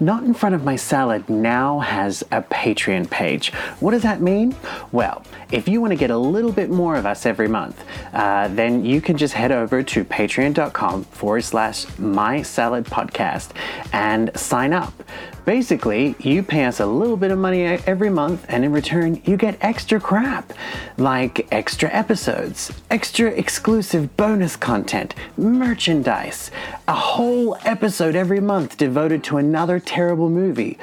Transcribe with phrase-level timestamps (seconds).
[0.00, 3.52] Not in Front of My Salad now has a Patreon page.
[3.80, 4.54] What does that mean?
[4.92, 8.46] Well, if you want to get a little bit more of us every month, uh,
[8.48, 13.50] then you can just head over to patreon.com forward slash my salad podcast
[13.92, 14.94] and sign up.
[15.48, 19.38] Basically, you pay us a little bit of money every month, and in return, you
[19.38, 20.52] get extra crap
[20.98, 26.50] like extra episodes, extra exclusive bonus content, merchandise,
[26.86, 30.76] a whole episode every month devoted to another terrible movie.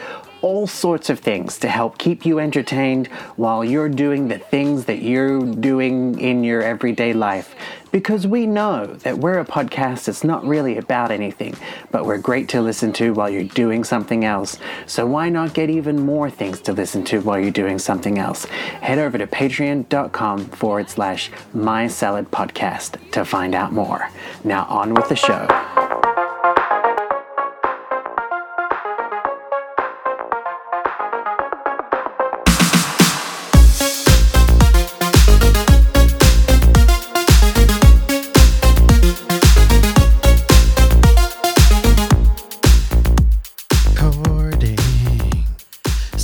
[0.46, 5.02] All sorts of things to help keep you entertained while you're doing the things that
[5.02, 7.55] you're doing in your everyday life.
[7.91, 11.55] Because we know that we're a podcast that's not really about anything,
[11.90, 14.59] but we're great to listen to while you're doing something else.
[14.85, 18.46] So why not get even more things to listen to while you're doing something else?
[18.46, 24.12] Head over to patreon.com forward slash my salad podcast to find out more.
[24.43, 25.48] Now on with the show.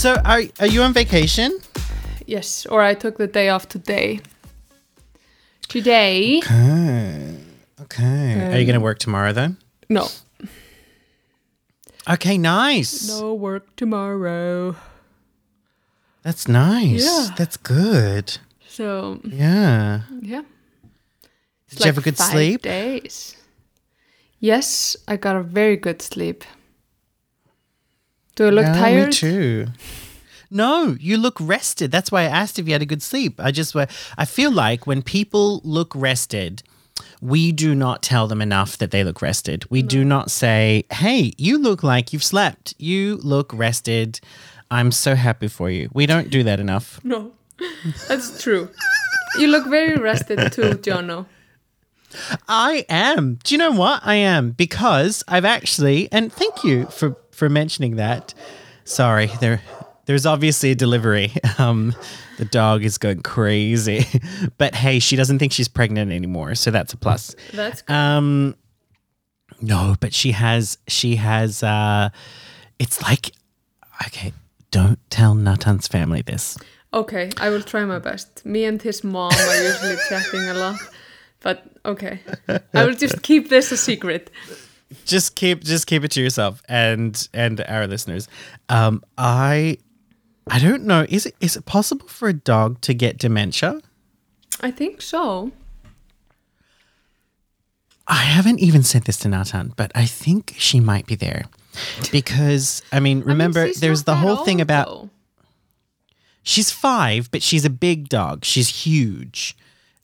[0.02, 1.59] So, are are you on vacation?
[2.25, 4.19] Yes, or I took the day off today.
[5.67, 6.39] Today?
[6.39, 7.38] Okay.
[7.81, 8.33] Okay.
[8.33, 9.58] are you um, going to work tomorrow then?
[9.89, 10.08] No.
[12.09, 13.08] Okay, nice.
[13.09, 14.75] No work tomorrow.
[16.23, 17.05] That's nice.
[17.05, 17.36] Yeah.
[17.38, 18.39] That's good.
[18.67, 20.02] So, Yeah.
[20.19, 20.41] yeah.
[21.67, 22.63] It's Did you have a good five sleep?
[22.63, 23.36] days.
[24.39, 26.43] Yes, I got a very good sleep.
[28.35, 29.07] Do I look yeah, tired?
[29.07, 29.67] Me too.
[30.49, 31.91] No, you look rested.
[31.91, 33.39] That's why I asked if you had a good sleep.
[33.39, 36.61] I just I feel like when people look rested,
[37.21, 39.69] we do not tell them enough that they look rested.
[39.69, 42.73] We do not say, "Hey, you look like you've slept.
[42.77, 44.19] You look rested.
[44.69, 46.99] I'm so happy for you." We don't do that enough.
[47.11, 47.31] No,
[48.07, 48.69] that's true.
[49.37, 51.27] You look very rested too, Jono.
[52.47, 53.39] I am.
[53.43, 54.02] Do you know what?
[54.03, 58.35] I am because I've actually and thank you for for mentioning that.
[58.83, 59.61] Sorry, there
[60.05, 61.31] there's obviously a delivery.
[61.57, 61.95] Um
[62.37, 64.05] the dog is going crazy.
[64.59, 67.35] But hey, she doesn't think she's pregnant anymore, so that's a plus.
[67.52, 67.81] That's.
[67.89, 68.55] Um
[69.59, 72.09] no, but she has she has uh
[72.77, 73.31] it's like
[74.05, 74.33] okay,
[74.69, 76.58] don't tell Natan's family this.
[76.93, 78.45] okay, I will try my best.
[78.45, 80.79] Me and his mom are usually chatting a lot,
[81.45, 82.19] but okay,
[82.77, 84.29] I will just keep this a secret.
[85.05, 88.27] Just keep just keep it to yourself and and our listeners.
[88.69, 89.77] Um i
[90.47, 91.05] i don't know.
[91.09, 93.81] Is it is it possible for a dog to get dementia?
[94.61, 95.52] I think so.
[98.07, 101.45] i haven't even said this to natan but i think she might be there.
[102.11, 105.09] Because i mean remember I mean, there's the whole thing about though.
[106.43, 108.43] she's five but she's a big dog.
[108.43, 109.55] She's huge.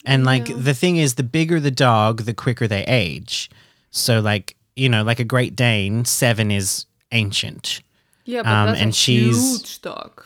[0.06, 3.50] And like the thing is the bigger the dog the quicker they age.
[3.90, 7.80] So like you know like a great dane seven is ancient
[8.24, 10.24] Yeah, but Um, that's and a she's- huge dog.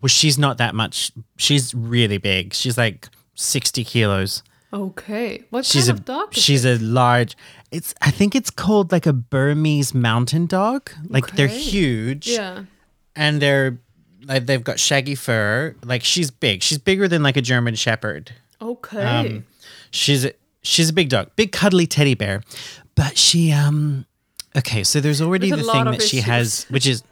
[0.00, 1.10] Well, she's not that much.
[1.36, 2.52] She's really big.
[2.54, 4.42] She's like sixty kilos.
[4.72, 6.36] Okay, what She's kind a of dog?
[6.36, 6.80] Is she's it?
[6.80, 7.36] a large.
[7.70, 10.90] It's I think it's called like a Bernese mountain dog.
[11.08, 12.64] Like they're huge yeah.
[13.14, 13.78] and they're
[14.26, 15.74] like they've got shaggy fur.
[15.84, 16.62] Like she's big.
[16.62, 18.32] She's bigger than like a German Shepherd.
[18.60, 19.02] Okay.
[19.02, 19.44] Um,
[19.90, 22.42] she's a, she's a big dog, big cuddly teddy bear.
[22.96, 24.06] But she um
[24.56, 27.04] okay, so there's already a the thing that she has, which is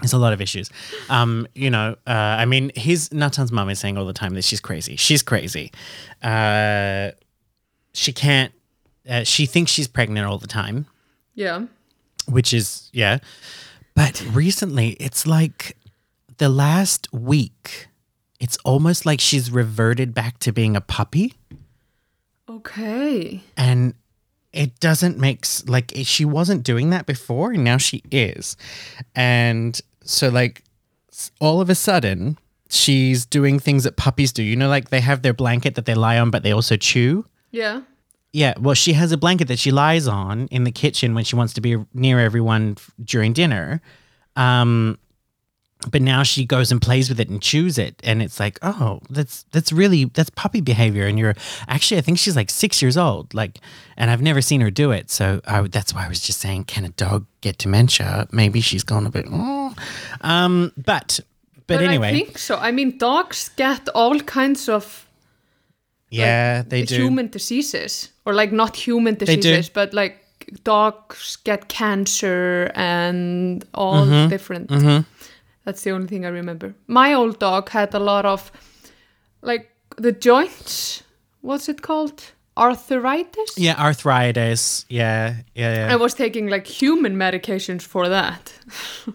[0.00, 0.68] there's a lot of issues.
[1.08, 4.44] Um, you know, uh, I mean, his Natan's mum is saying all the time that
[4.44, 4.96] she's crazy.
[4.96, 5.72] She's crazy.
[6.22, 7.12] Uh,
[7.94, 8.52] she can't.
[9.08, 10.86] Uh, she thinks she's pregnant all the time,
[11.34, 11.64] yeah.
[12.28, 13.18] which is yeah.
[13.94, 15.78] But recently, it's like
[16.36, 17.88] the last week.
[18.38, 21.32] It's almost like she's reverted back to being a puppy
[22.50, 23.42] Okay.
[23.56, 23.94] and
[24.56, 28.56] it doesn't make like she wasn't doing that before and now she is.
[29.14, 30.64] And so like
[31.40, 32.38] all of a sudden
[32.70, 34.42] she's doing things that puppies do.
[34.42, 37.26] You know like they have their blanket that they lie on but they also chew?
[37.50, 37.82] Yeah.
[38.32, 41.36] yeah well she has a blanket that she lies on in the kitchen when she
[41.36, 43.82] wants to be near everyone f- during dinner.
[44.36, 44.98] Um
[45.90, 49.00] but now she goes and plays with it and chews it and it's like oh
[49.10, 51.34] that's that's really that's puppy behavior and you're
[51.68, 53.60] actually i think she's like six years old like
[53.96, 56.64] and i've never seen her do it so I, that's why i was just saying
[56.64, 59.74] can a dog get dementia maybe she's gone a bit oh.
[60.22, 61.20] um but
[61.66, 62.56] but, anyway I think so.
[62.56, 65.06] I mean, dogs get all kinds of
[66.10, 70.16] yeah they do human diseases, or like not human diseases, but like
[70.62, 74.28] dogs get cancer and all Mm-hmm.
[74.28, 74.70] different.
[75.66, 76.74] That's the only thing I remember.
[76.86, 78.52] My old dog had a lot of
[79.42, 79.68] like
[79.98, 81.02] the joints.
[81.40, 82.22] What's it called?
[82.56, 83.58] Arthritis.
[83.58, 84.86] Yeah, arthritis.
[84.88, 85.92] Yeah, yeah, yeah.
[85.92, 88.54] I was taking like human medications for that.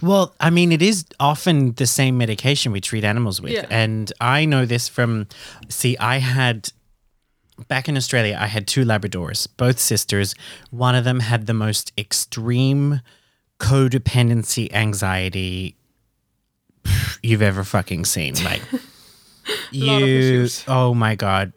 [0.00, 3.52] Well, I mean, it is often the same medication we treat animals with.
[3.52, 3.66] Yeah.
[3.70, 5.26] And I know this from,
[5.68, 6.68] see, I had,
[7.66, 10.34] back in Australia, I had two Labradors, both sisters.
[10.70, 13.00] One of them had the most extreme
[13.58, 15.76] codependency anxiety
[17.22, 18.34] you've ever fucking seen.
[18.44, 18.62] Like,
[19.70, 21.52] you, oh my God.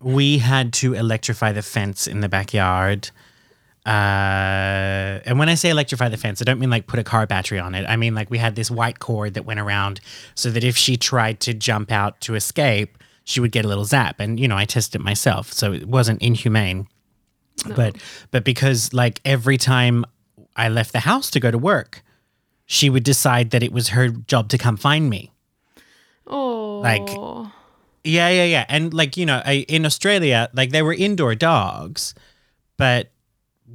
[0.00, 3.10] We had to electrify the fence in the backyard.
[3.86, 7.26] Uh, and when I say electrify the fence, I don't mean like put a car
[7.26, 7.86] battery on it.
[7.88, 10.00] I mean like we had this white cord that went around
[10.34, 13.84] so that if she tried to jump out to escape, she would get a little
[13.84, 14.20] zap.
[14.20, 16.86] And you know, I tested it myself, so it wasn't inhumane.
[17.76, 17.96] But
[18.30, 20.04] but because like every time
[20.56, 22.02] I left the house to go to work,
[22.66, 25.32] she would decide that it was her job to come find me.
[26.26, 27.50] Oh, Like-
[28.06, 28.64] Yeah, yeah, yeah.
[28.68, 32.14] And like, you know, I, in Australia, like they were indoor dogs,
[32.76, 33.10] but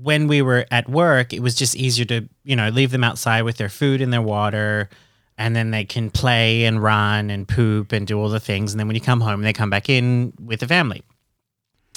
[0.01, 3.41] when we were at work, it was just easier to, you know, leave them outside
[3.41, 4.87] with their food and their water.
[5.37, 8.71] And then they can play and run and poop and do all the things.
[8.71, 11.01] And then when you come home, they come back in with the family.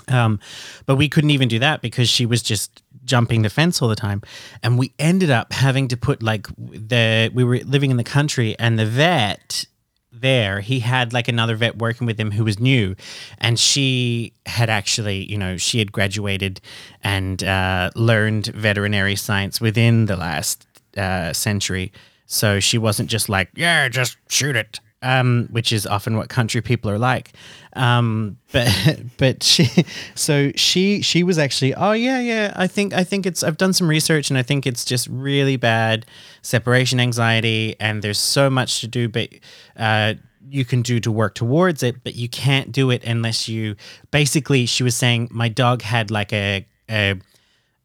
[0.09, 0.41] Um,
[0.87, 3.97] but we couldn't even do that because she was just jumping the fence all the
[3.97, 4.23] time.
[4.63, 8.57] And we ended up having to put like the, we were living in the country
[8.59, 9.65] and the vet
[10.13, 12.95] there, he had like another vet working with him who was new,
[13.39, 16.61] and she had actually, you know, she had graduated
[17.03, 20.67] and uh, learned veterinary science within the last
[20.97, 21.93] uh, century.
[22.27, 26.63] So she wasn't just like, yeah, just shoot it, um, which is often what country
[26.63, 27.33] people are like.
[27.75, 29.69] Um, but but she,
[30.15, 33.73] so she she was actually, oh yeah yeah, I think I think it's I've done
[33.73, 36.07] some research and I think it's just really bad
[36.43, 39.29] separation anxiety and there's so much to do, but
[39.77, 40.15] uh,
[40.49, 43.77] you can do to work towards it, but you can't do it unless you.
[44.11, 47.17] Basically, she was saying my dog had like a a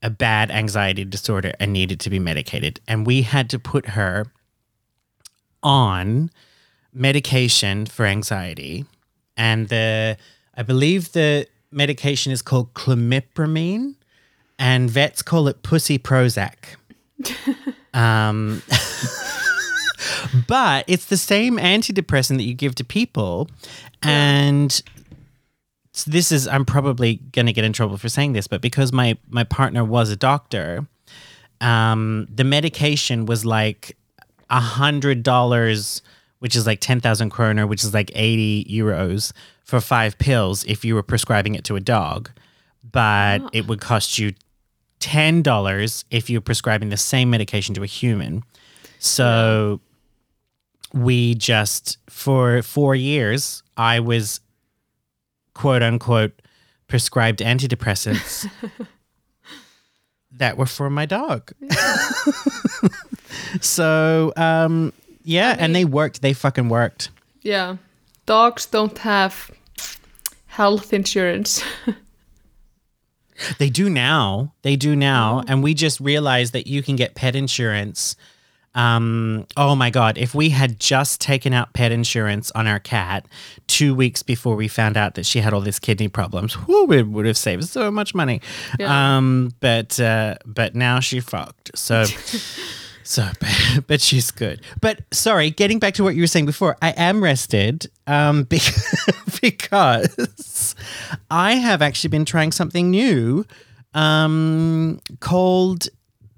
[0.04, 4.26] a bad anxiety disorder and needed to be medicated, and we had to put her
[5.64, 6.30] on
[6.98, 8.86] medication for anxiety,
[9.36, 10.18] and the
[10.56, 13.96] I believe the medication is called clomipramine,
[14.58, 16.76] and vets call it pussy Prozac.
[17.94, 18.62] um,
[20.48, 23.50] but it's the same antidepressant that you give to people,
[24.02, 24.82] and
[25.94, 29.18] so this is I'm probably gonna get in trouble for saying this, but because my
[29.30, 30.88] my partner was a doctor,
[31.62, 33.98] um, the medication was like
[34.50, 36.02] a hundred dollars,
[36.40, 39.32] which is like ten thousand kroner, which is like eighty euros
[39.64, 42.32] for five pills if you were prescribing it to a dog,
[42.92, 44.34] but it would cost you
[45.00, 48.44] ten dollars if you're prescribing the same medication to a human.
[49.00, 49.82] So
[50.94, 54.40] we just for four years I was
[55.54, 56.42] quote unquote
[56.88, 58.50] prescribed antidepressants
[60.32, 61.52] that were for my dog.
[63.62, 64.94] so um
[65.28, 66.22] yeah, and they worked.
[66.22, 67.10] They fucking worked.
[67.42, 67.78] yeah.
[68.26, 69.52] Dogs don't have
[70.48, 71.64] health insurance.
[73.60, 74.54] They do now.
[74.64, 75.44] They do now.
[75.48, 78.16] And we just realized that you can get pet insurance.
[78.74, 80.18] Um, oh my God.
[80.18, 83.28] If we had just taken out pet insurance on our cat
[83.68, 87.08] two weeks before we found out that she had all these kidney problems, whoo, it
[87.08, 88.42] would have saved so much money.
[88.80, 89.18] Yeah.
[89.18, 91.78] Um, but, uh, but now she fucked.
[91.78, 92.06] So,
[93.08, 93.30] so,
[93.88, 94.62] but she's good.
[94.82, 99.40] But sorry, getting back to what you were saying before, I am rested um, because,
[99.42, 100.76] because
[101.32, 103.46] I have actually been trying something new
[103.94, 105.88] um, called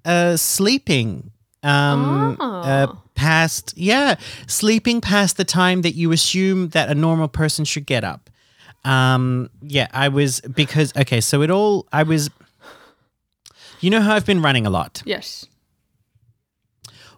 [0.06, 1.32] uh, sleeping.
[1.62, 3.02] Um, uh, Oh.
[3.16, 4.16] past, yeah,
[4.48, 8.30] sleeping past the time that you assume that a normal person should get up.
[8.86, 12.30] Um, yeah, I was because okay, so it all I was.
[13.82, 15.02] You know how I've been running a lot.
[15.06, 15.46] yes.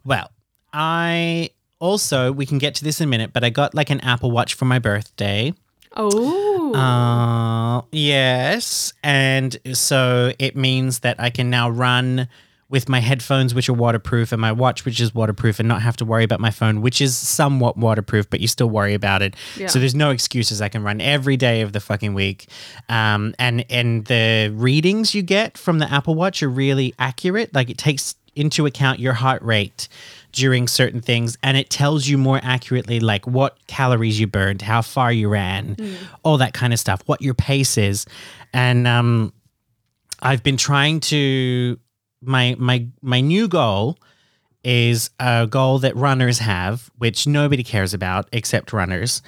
[0.05, 0.31] Well,
[0.74, 4.00] I also we can get to this in a minute, but I got like an
[4.01, 5.53] Apple Watch for my birthday.
[5.96, 6.74] Oh.
[6.74, 12.29] Uh, yes, and so it means that I can now run
[12.72, 15.98] with my headphones, which are waterproof, and my watch, which is waterproof, and not have
[15.98, 19.36] to worry about my phone, which is somewhat waterproof, but you still worry about it.
[19.58, 19.67] Yeah.
[19.67, 20.62] So there's no excuses.
[20.62, 22.48] I can run every day of the fucking week,
[22.88, 27.53] um, and and the readings you get from the Apple Watch are really accurate.
[27.53, 29.88] Like it takes into account your heart rate
[30.31, 34.81] during certain things and it tells you more accurately like what calories you burned how
[34.81, 35.75] far you ran
[36.23, 38.05] all that kind of stuff what your pace is
[38.53, 39.33] and um
[40.21, 41.79] I've been trying to
[42.21, 43.97] my my my new goal
[44.63, 49.23] is a goal that runners have, which nobody cares about except runners.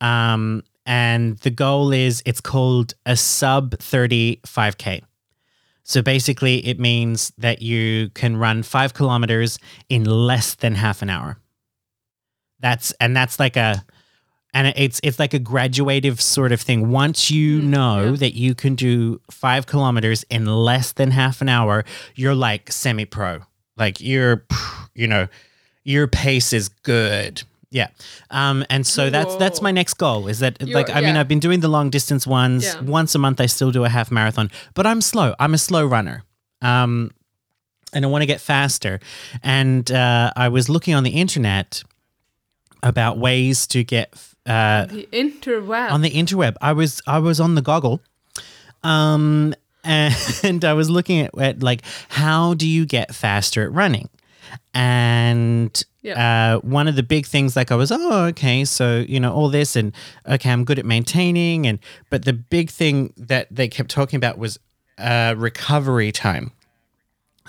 [0.00, 5.02] Um, and the goal is it's called a sub 30 5K.
[5.84, 9.58] So basically, it means that you can run five kilometers
[9.88, 11.38] in less than half an hour.
[12.60, 13.84] That's and that's like a
[14.54, 16.90] and it's it's like a graduative sort of thing.
[16.90, 18.16] Once you Mm, know yeah.
[18.16, 21.84] that you can do five kilometers in less than half an hour,
[22.14, 23.40] you're like semi-pro.
[23.76, 24.44] Like you're,
[24.94, 25.26] you know,
[25.82, 27.42] your pace is good.
[27.72, 27.88] Yeah.
[28.30, 31.20] Um, and so that's that's my next goal is that You're- like I mean yeah.
[31.20, 32.80] I've been doing the long distance ones Yeah.
[32.82, 33.40] once a month.
[33.40, 35.34] I still do a half marathon, but I'm slow.
[35.40, 36.22] I'm a slow runner.
[36.60, 37.10] Um,
[37.94, 39.00] and I want to get faster.
[39.42, 41.82] And uh, I was looking on the internet
[42.82, 44.14] about ways to get
[44.46, 45.90] uh, The interweb.
[45.92, 46.56] on the interweb.
[46.60, 48.00] I was I was on the goggle,
[48.82, 54.08] um, and I was looking at, at like how do you get faster at running,
[54.74, 59.32] and uh, one of the big things like I was oh okay so you know
[59.32, 59.92] all this and
[60.26, 61.78] okay I'm good at maintaining and
[62.10, 64.58] but the big thing that they kept talking about was
[64.98, 66.52] uh, recovery time.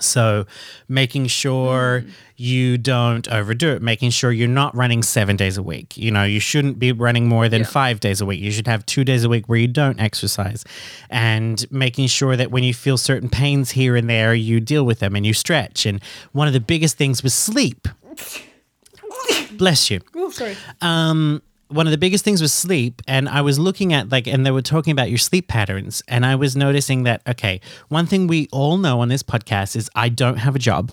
[0.00, 0.44] So,
[0.88, 2.04] making sure
[2.36, 5.96] you don't overdo it, making sure you're not running seven days a week.
[5.96, 7.66] You know, you shouldn't be running more than Yeah.
[7.68, 8.40] five days a week.
[8.40, 10.64] You should have two days a week where you don't exercise.
[11.10, 14.98] And making sure that when you feel certain pains here and there, you deal with
[14.98, 15.86] them and you stretch.
[15.86, 16.00] And
[16.32, 17.86] one of the biggest things was sleep.
[19.52, 20.56] Bless you oh, sorry.
[20.80, 24.44] um one of the biggest things was sleep and i was looking at like and
[24.44, 28.26] they were talking about your sleep patterns and i was noticing that okay one thing
[28.26, 30.92] we all know on this podcast is i don't have a job.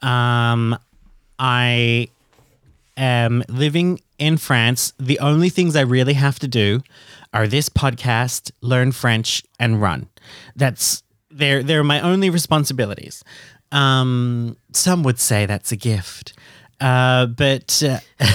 [0.00, 0.78] Um
[1.38, 2.08] i
[2.96, 4.92] am living in france.
[4.98, 6.80] The only things i really have to do
[7.34, 10.08] are this podcast learn french and run.
[10.56, 13.24] That's they're they're my only responsibilities.
[13.72, 16.32] Um some would say that's a gift
[16.80, 17.98] uh but uh,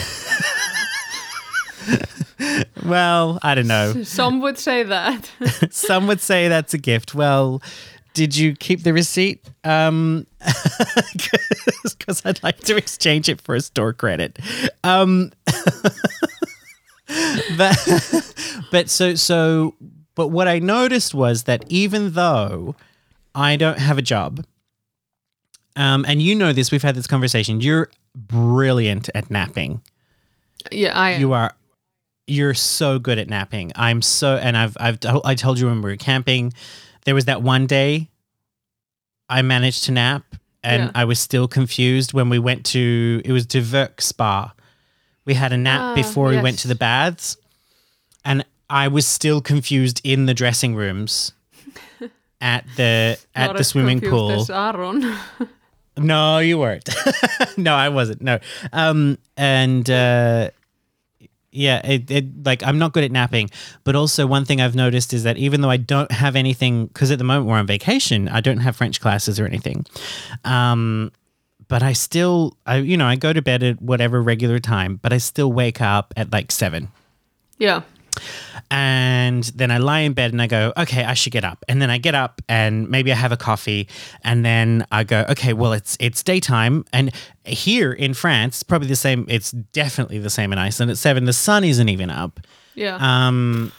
[2.86, 4.04] well, I don't know.
[4.04, 5.30] Some would say that.
[5.72, 7.16] Some would say that's a gift.
[7.16, 7.62] Well,
[8.14, 9.50] did you keep the receipt?
[9.64, 10.28] Um,
[11.84, 14.40] because I'd like to exchange it for a store credit.
[14.84, 15.32] Um,
[17.58, 18.24] but
[18.72, 19.76] but so so
[20.16, 22.76] but what I noticed was that even though
[23.34, 24.46] I don't have a job,
[25.76, 27.62] um, and you know this, we've had this conversation.
[27.62, 29.82] You're brilliant at napping.
[30.72, 31.22] yeah, I am.
[31.22, 31.54] You are
[32.28, 33.72] you're so good at napping.
[33.76, 36.54] I'm so and I've I've I told you when we were camping,
[37.06, 38.10] there was that one day
[39.30, 40.24] I managed to nap
[40.64, 40.92] and Yeah.
[40.96, 44.54] I was still confused when we went to it was to Verk Spa.
[45.26, 47.38] We had a nap Ah, before we went to the baths
[48.26, 51.34] and I was still confused in the dressing rooms
[52.42, 54.46] at the at the swimming pool.
[55.96, 56.90] No, you weren't.
[57.58, 58.22] no, I wasn't.
[58.22, 58.40] No.
[58.72, 60.50] Um, and uh,
[61.54, 63.50] yeah, it, it like I'm not good at napping,
[63.84, 67.12] but also one thing I've noticed is that even though I don't have anything, because
[67.12, 69.86] at the moment we're on vacation, I don't have French classes or anything.
[70.44, 71.12] Um,
[71.68, 75.14] but I still, I you know, I go to bed at whatever regular time, but
[75.14, 76.90] I still wake up at like seven.
[77.58, 77.82] yeah.
[78.72, 81.64] And then I lie in bed and I go, okay, I should get up.
[81.68, 83.88] And then I get up and maybe I have a coffee.
[84.24, 86.86] And then I go, okay, well, it's it's daytime.
[86.92, 87.12] And
[87.46, 89.26] here in France, it's probably the same.
[89.30, 90.92] It's definitely the same in Iceland.
[90.92, 92.40] At seven, the sun isn't even up.
[92.76, 92.98] Yeah.
[93.00, 93.72] Um,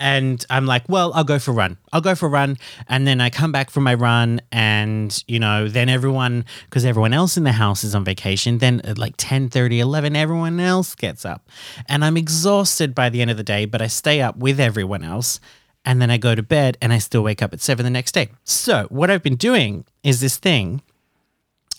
[0.00, 1.78] and I'm like, well, I'll go for a run.
[1.92, 2.56] I'll go for a run.
[2.88, 7.12] And then I come back from my run, and, you know, then everyone, because everyone
[7.12, 10.94] else in the house is on vacation, then at like 10 30, 11, everyone else
[10.94, 11.48] gets up.
[11.88, 15.04] And I'm exhausted by the end of the day, but I stay up with everyone
[15.04, 15.38] else.
[15.86, 18.12] And then I go to bed and I still wake up at seven the next
[18.12, 18.30] day.
[18.42, 20.80] So, what I've been doing is this thing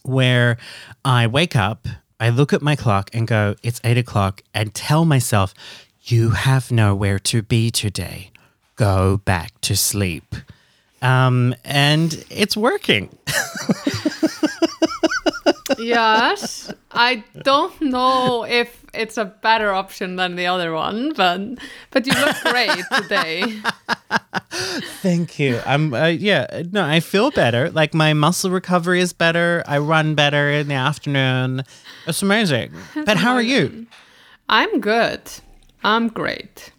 [0.04, 0.58] where
[1.04, 1.88] I wake up,
[2.20, 5.54] I look at my clock and go, it's eight o'clock, and tell myself,
[6.06, 8.32] you have nowhere to be today.
[8.76, 10.36] Go back to sleep.
[11.02, 13.18] Um, and it's working.
[15.80, 16.72] yes.
[16.92, 21.42] I don't know if it's a better option than the other one, but
[21.92, 23.46] but you look great today.
[25.02, 25.60] Thank you.
[25.66, 27.70] I'm, uh, yeah, no, I feel better.
[27.72, 29.64] Like my muscle recovery is better.
[29.68, 31.64] I run better in the afternoon.
[32.08, 32.72] It's amazing.
[33.06, 33.88] But how are you?
[34.48, 35.22] I'm good.
[35.86, 36.72] I'm great.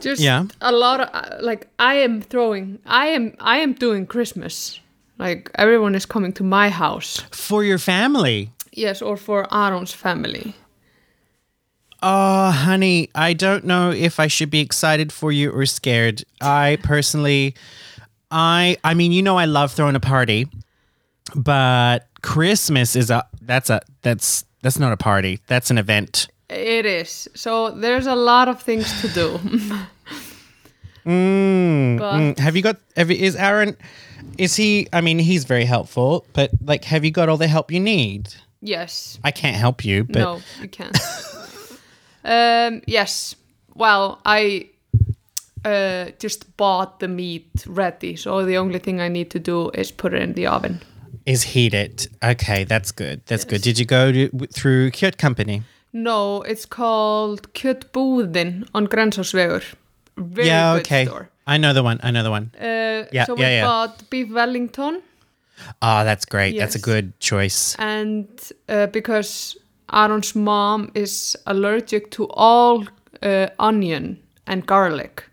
[0.00, 0.44] Just Yeah.
[0.60, 2.78] a lot of uh, like I am throwing.
[2.86, 4.80] I am I am doing Christmas.
[5.18, 7.22] Like everyone is coming to my house.
[7.32, 8.50] For your family.
[8.72, 10.54] Yes, or for Aaron's family.
[12.02, 16.24] Oh, honey, I don't know if I should be excited for you or scared.
[16.40, 17.54] I personally,
[18.30, 20.48] I I mean, you know I love throwing a party,
[21.36, 25.40] but Christmas is a that's a that's that's not a party.
[25.46, 26.28] That's an event.
[26.50, 27.28] It is.
[27.34, 29.38] So there's a lot of things to do.
[31.06, 32.38] Mm, But- mm.
[32.38, 33.74] Have you got have, is Aaron
[34.36, 37.70] is he I mean, he's very helpful, but like have you got all the help
[37.72, 38.34] you need?
[38.60, 39.18] yes.
[39.24, 40.94] I can't help you, but no, you can't.
[42.24, 43.34] um, yes.
[43.74, 44.68] Well, I
[45.64, 49.90] uh, just bought the meat ready, so the only thing I need to do is
[49.90, 50.80] put it in the oven.
[51.24, 52.08] is heat it.
[52.22, 53.20] Okay, that's good.
[53.26, 53.62] That's good.
[53.62, 55.62] Did you go to, through Kjötkompaní?
[55.92, 59.62] No, it's called Kjötbúðin on Grensásvegur.
[60.16, 61.06] Very yeah, good okay.
[61.06, 61.28] store.
[61.46, 61.98] I know the one.
[62.02, 62.50] I know the one.
[62.60, 63.64] Uh, Yeah, so we yeah, yeah.
[63.66, 65.02] bought beef Wellington,
[65.82, 66.56] Oh, that's great.
[66.58, 67.76] That's a good choice.
[67.78, 68.28] and
[68.68, 69.56] uh, because
[69.92, 72.84] Aaron's mom is allergic to all
[73.22, 75.24] uh, onion and garlic.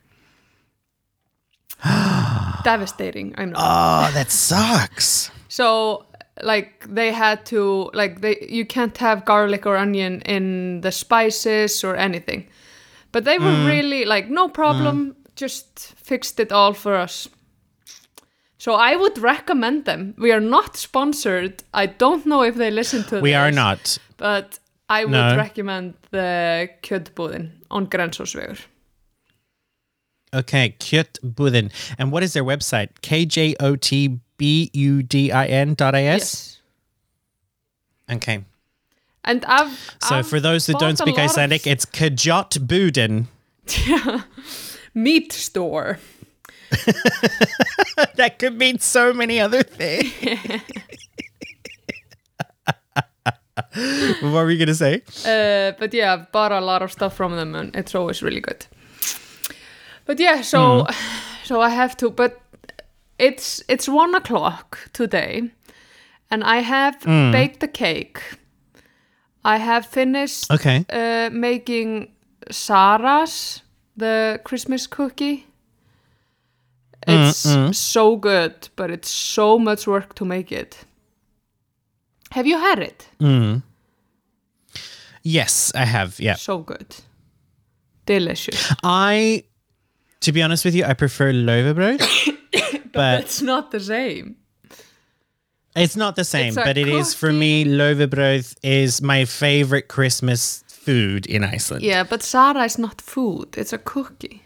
[2.63, 3.55] Devastating, I know.
[3.57, 5.31] Oh, that sucks.
[5.47, 6.05] So
[6.41, 11.83] like they had to like they you can't have garlic or onion in the spices
[11.83, 12.47] or anything.
[13.11, 13.67] But they were mm.
[13.67, 15.15] really like no problem, mm.
[15.35, 17.29] just fixed it all for us.
[18.57, 20.13] So I would recommend them.
[20.17, 21.63] We are not sponsored.
[21.73, 23.97] I don't know if they listen to We this, are not.
[24.17, 25.35] But I would No.
[25.37, 28.57] recommend the kjötbúðin on Grensásvegur.
[30.33, 31.71] Okay, Kjöt Budin.
[31.97, 32.89] And what is their website?
[33.01, 36.03] K J O T B U D I N dot is.
[36.03, 36.61] Yes.
[38.09, 38.43] Okay.
[39.23, 43.27] And I've So I've for those that don't speak lot of Icelandic, it's Kjot Budin.
[43.85, 44.21] Yeah.
[44.93, 45.99] meat store.
[48.15, 50.11] that could mean so many other things.
[54.21, 55.01] what were you gonna say?
[55.25, 58.41] Uh, but yeah, I've bought a lot of stuff from them, and it's always really
[58.41, 58.65] good.
[60.05, 60.87] But yeah, so
[61.43, 62.09] so I have to.
[62.09, 62.41] But
[63.19, 65.49] it's it's one o'clock today,
[66.29, 66.99] and I have
[67.31, 68.19] baked the cake.
[69.45, 70.85] I have finished Okay.
[70.89, 72.11] uh, making
[72.51, 73.61] Sarah's
[73.97, 75.45] the Christmas cookie.
[77.07, 80.85] It's so good, but it's so much work to make it.
[82.31, 83.07] Have you had it?
[83.21, 83.61] Mm.
[85.23, 86.19] Yes, I have.
[86.19, 86.35] Yeah.
[86.35, 86.95] So good.
[88.05, 88.73] Delicious.
[88.83, 89.43] I,
[90.21, 92.01] to be honest with you, I prefer laufabrauð,
[92.97, 94.35] but It's not the same.
[95.75, 96.53] it's not the same.
[96.55, 97.63] But it is for me.
[97.65, 101.83] laufabrauð is my favorite Christmas food in Iceland.
[101.83, 103.55] Yeah, but Sarah is not food.
[103.57, 104.41] It's a cookie.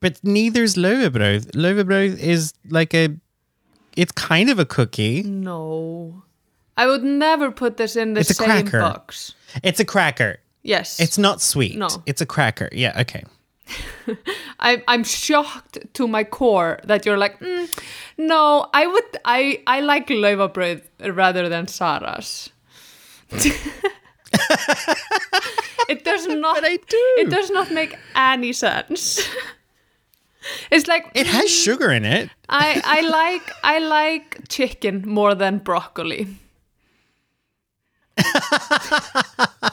[0.00, 1.52] But neither is laufabrauð.
[1.54, 3.08] laufabrauð is like a,
[3.96, 5.22] it's kind of a cookie.
[5.22, 6.22] No.
[6.76, 8.80] I would never put this in the It's a same cracker.
[8.80, 9.34] box.
[9.62, 10.38] It's a cracker.
[10.62, 10.98] Yes.
[11.00, 11.76] It's not sweet.
[11.76, 11.88] No.
[12.06, 12.68] It's a cracker.
[12.72, 13.00] Yeah.
[13.00, 13.24] Okay.
[14.60, 17.68] I, I'm shocked to my core that you're like, mm,
[18.18, 22.50] no, I would, I, I like leva bread rather than Sarah's.
[25.88, 26.56] it does not.
[26.56, 27.14] But I do.
[27.18, 29.26] It does not make any sense.
[30.70, 32.30] it's like It has sugar in it.
[32.48, 36.26] I I like I like chicken more than broccoli.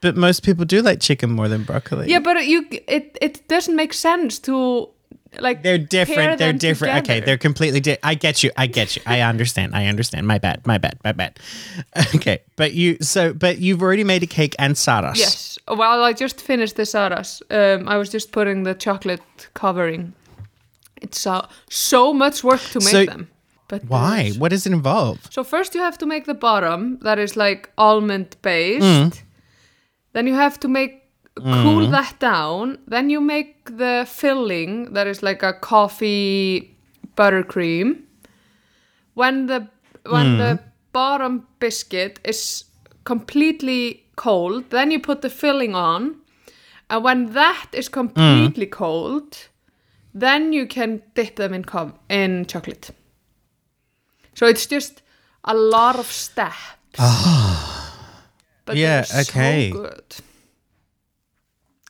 [0.00, 2.08] But most people do like chicken more than broccoli.
[2.10, 4.88] Yeah, but you it it doesn't make sense to
[5.38, 6.38] like They're different.
[6.38, 7.04] They're different.
[7.04, 8.04] Okay, they're completely different.
[8.04, 8.50] I get you.
[8.56, 9.02] I get you.
[9.06, 9.74] I understand.
[9.74, 10.26] I understand.
[10.26, 10.66] My bad.
[10.66, 10.98] My bad.
[11.04, 11.38] My bad.
[12.14, 15.16] Okay, but you so but you've already made a cake and saras.
[15.16, 15.58] Yes.
[15.68, 17.42] Well, I just finished the Saras.
[17.50, 19.22] Um, I was just putting the chocolate
[19.54, 20.14] covering.
[21.02, 23.28] It's so so much work to make So- them.
[23.68, 24.32] But Why?
[24.36, 25.18] What does it involve?
[25.30, 28.84] So first you have to make the bottom that is like almond based.
[28.84, 29.22] Mm.
[30.12, 31.02] Then you have to make
[31.36, 32.78] cool that down.
[32.88, 36.76] Then you make the filling that is like a coffee
[37.16, 38.02] buttercream.
[39.14, 39.68] When the
[40.08, 40.60] when the Mm.
[40.92, 42.64] bottom biscuit is
[43.04, 46.16] completely cold, then you put the filling on.
[46.88, 48.70] And when that is completely Mm.
[48.72, 49.36] cold,
[50.20, 52.90] then you can dip them in co- in chocolate.
[54.34, 55.02] So it's just
[55.44, 57.00] a lot of steps.
[58.70, 59.70] But Yeah, they're okay.
[59.72, 60.14] So good.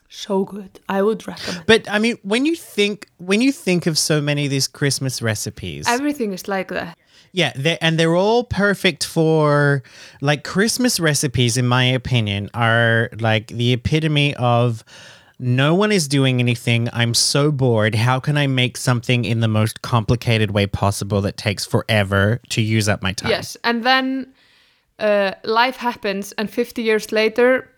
[0.09, 0.81] So good.
[0.89, 1.65] I would recommend.
[1.67, 5.23] But I mean, when you think when you think of so many of these Christmas
[5.23, 6.99] recipes, Everything is like that.
[7.33, 9.83] yeah, they and they're all perfect for
[10.21, 11.57] like Christmas recipes.
[11.57, 14.85] In my opinion, are like the epitome of
[15.39, 16.89] no one is doing anything.
[16.93, 17.95] I'm so bored.
[17.95, 22.61] How can I make something in the most complicated way possible that takes forever to
[22.61, 23.31] use up my time?
[23.31, 24.35] Yes, and then
[25.01, 27.69] uh, life happens, and 50 years later,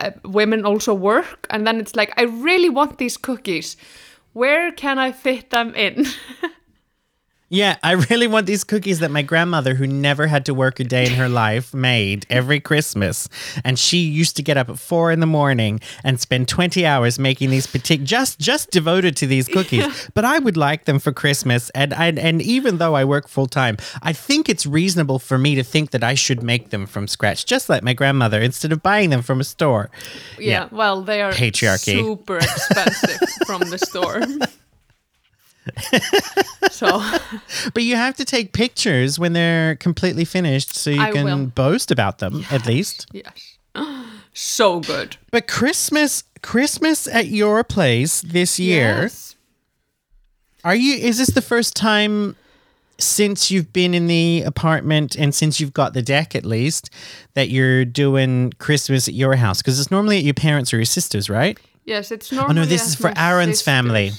[0.00, 3.76] uh, women also work, and then it's like, I really want these cookies.
[4.32, 6.06] where can I fit them in?
[7.48, 10.84] Yeah, I really want these cookies that my grandmother, who never had to work a
[10.84, 13.28] day in her life, made every Christmas.
[13.64, 17.18] And she used to get up at four in the morning and spend 20 hours
[17.20, 20.10] making these partic- just just devoted to these cookies.
[20.14, 21.70] But I would like them for Christmas.
[21.70, 25.54] And, and and even though I work full time, I think it's reasonable for me
[25.54, 28.82] to think that I should make them from scratch, just like my grandmother, instead of
[28.82, 29.90] buying them from a store.
[30.38, 32.00] yeah, well, they are Patriarchy.
[32.00, 34.22] super expensive from the store.
[36.70, 37.02] so
[37.74, 41.46] But you have to take pictures when they're completely finished so you I can will.
[41.46, 43.06] boast about them, at least.
[43.12, 43.58] yes,
[44.32, 45.16] so good.
[45.30, 49.02] But Christmas, Christmas at your place this year.
[49.02, 49.34] Yes.
[50.64, 50.94] Are you?
[50.96, 52.34] Is this the first time
[52.98, 56.90] since you've been in the apartment and since you've got the deck at least
[57.34, 59.62] that you're doing Christmas at your house?
[59.62, 61.58] Because it's normally at your parents or your sisters, right?
[61.84, 62.50] Yes, it's normally.
[62.58, 63.64] Oh, no, this is for Aaron's sister's.
[63.64, 64.10] family.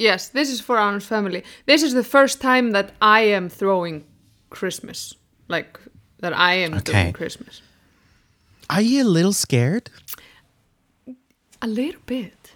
[0.00, 1.44] Yes, this is for Aaron's family.
[1.66, 4.04] This is the first time that I am throwing
[4.48, 5.14] Christmas,
[5.48, 5.78] like
[6.20, 6.92] that I am Okay.
[6.92, 7.60] doing Christmas.
[8.70, 9.90] Are you a little scared?
[11.60, 12.52] A little bit.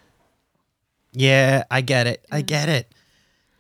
[1.12, 2.24] Yeah, I get it.
[2.33, 2.90] I get it.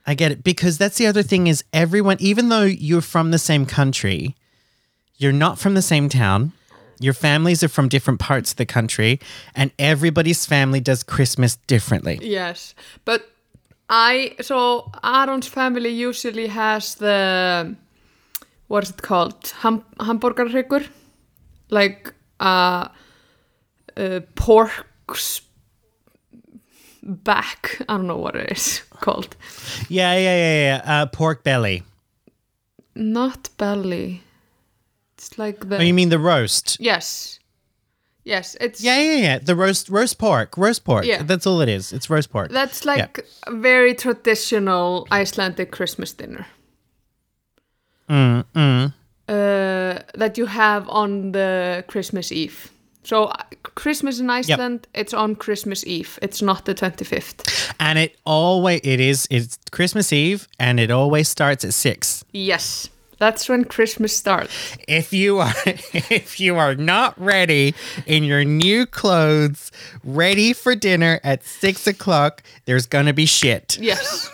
[0.06, 3.38] I get it because that's the other thing is everyone even though you're from the
[3.38, 4.34] same country,
[5.18, 6.52] you're not from the same town.
[7.00, 9.20] Your families are from different parts of the country
[9.54, 12.18] and everybody's family does Christmas differently.
[12.22, 13.30] Yes, but
[13.88, 17.76] I so Aaron's family usually has the
[18.68, 20.86] what is it called Ham, hamborgarhryggur,
[21.70, 22.88] like uh,
[23.96, 25.42] uh, pork's
[27.02, 27.82] back.
[27.88, 29.36] I don't know what it is called.
[29.88, 31.02] Yeah, yeah, yeah, yeah.
[31.02, 31.82] Uh, pork belly.
[32.94, 34.22] Not belly.
[35.18, 36.76] It's like the Oh, you mean the roast?
[36.80, 37.38] yes,
[38.24, 38.56] yes.
[38.60, 39.38] It's Yeah, yeah, yeah.
[39.38, 41.04] The roast, roast pork, roast pork.
[41.04, 41.22] Yeah.
[41.22, 41.92] That's all it is.
[41.92, 42.50] It's roast pork.
[42.50, 46.46] That's like a very traditional Icelandic Christmas dinner.
[48.08, 48.92] Mm,
[49.26, 52.70] Uh, that you have on the Christmas Eve.
[53.04, 53.36] So uh,
[53.74, 56.18] Christmas in Iceland, it's on Christmas Eve.
[56.22, 57.72] It's not the 25th.
[57.80, 62.24] and it always it is it's Christmas Eve, and it always starts at six.
[62.32, 62.88] Yes,
[63.24, 64.52] that's when Christmas starts.
[64.86, 65.54] if you are
[66.20, 67.74] if you are not ready
[68.06, 69.72] in your new clothes
[70.04, 74.30] ready for dinner at six o'clock there's gonna be shit Yes.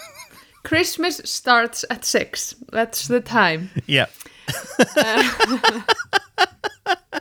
[0.63, 2.55] Christmas starts at 6.
[2.71, 3.71] That's the time.
[3.87, 4.11] yep
[4.97, 5.81] uh.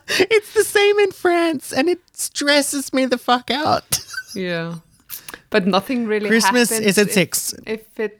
[0.10, 4.00] it's the same in france and it stresses me the fuck out
[4.36, 4.76] Yeah.
[5.52, 8.20] But nothing really christmas is at if- six If it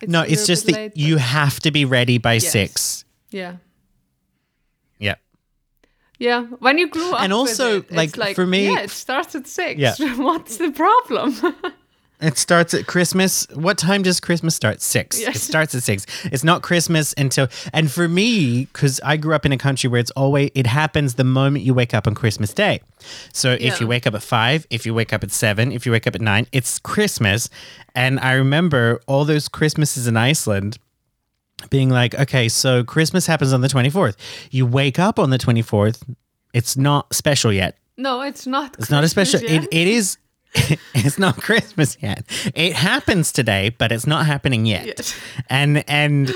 [0.00, 2.50] it's no it's just that late, you have to be ready by Yes.
[2.52, 3.56] six Yeah.
[4.98, 5.18] yep
[6.18, 9.34] Yeah, when you grew up, And also, it, like, like for me- yeah, it starts
[9.34, 9.80] at six.
[9.80, 9.94] Yeah.
[10.16, 11.34] What's the problem?
[12.24, 13.46] It starts at Christmas.
[13.52, 14.80] What time does Christmas start?
[14.80, 15.20] Six.
[15.20, 16.06] It starts at six.
[16.24, 17.48] It's not Christmas until.
[17.72, 21.14] And for me, because I grew up in a country where it's always it happens
[21.14, 22.80] the moment you wake up on Christmas Day.
[23.32, 25.92] So if you wake up at five, if you wake up at seven, if you
[25.92, 27.50] wake up at nine, it's Christmas.
[27.94, 30.78] And I remember all those Christmases in Iceland
[31.70, 34.16] being like, okay, so Christmas happens on the twenty fourth.
[34.50, 36.02] You wake up on the twenty fourth.
[36.52, 37.76] It's not special yet.
[37.96, 38.76] no, it's not.
[38.78, 39.40] It's not a special.
[39.40, 40.16] Christmas It, it is.
[40.94, 42.24] it's not Christmas yet.
[42.54, 44.86] It happens today, but it's not happening yet.
[44.86, 45.14] Yes.
[45.50, 46.32] And and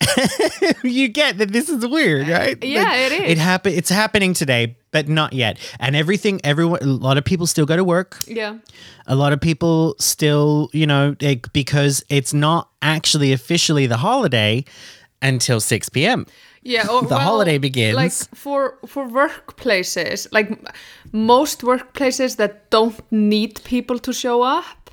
[0.82, 2.64] you get that this is weird, uh, right?
[2.64, 3.30] Yeah, it is.
[3.32, 3.72] It happen.
[3.72, 5.58] It's happening today, but not yet.
[5.78, 6.40] And everything.
[6.42, 6.82] Everyone.
[6.82, 8.18] A lot of people still go to work.
[8.26, 8.58] Yeah,
[9.06, 14.64] A lot of people still, you know, like, because it's not actually officially the holiday
[15.22, 16.26] until six p.m.
[16.62, 16.86] yeah.
[16.90, 17.96] Or, The well, holiday begins.
[17.96, 20.48] Like for for workplaces, like
[21.12, 24.90] most workplaces that don't need people to show up,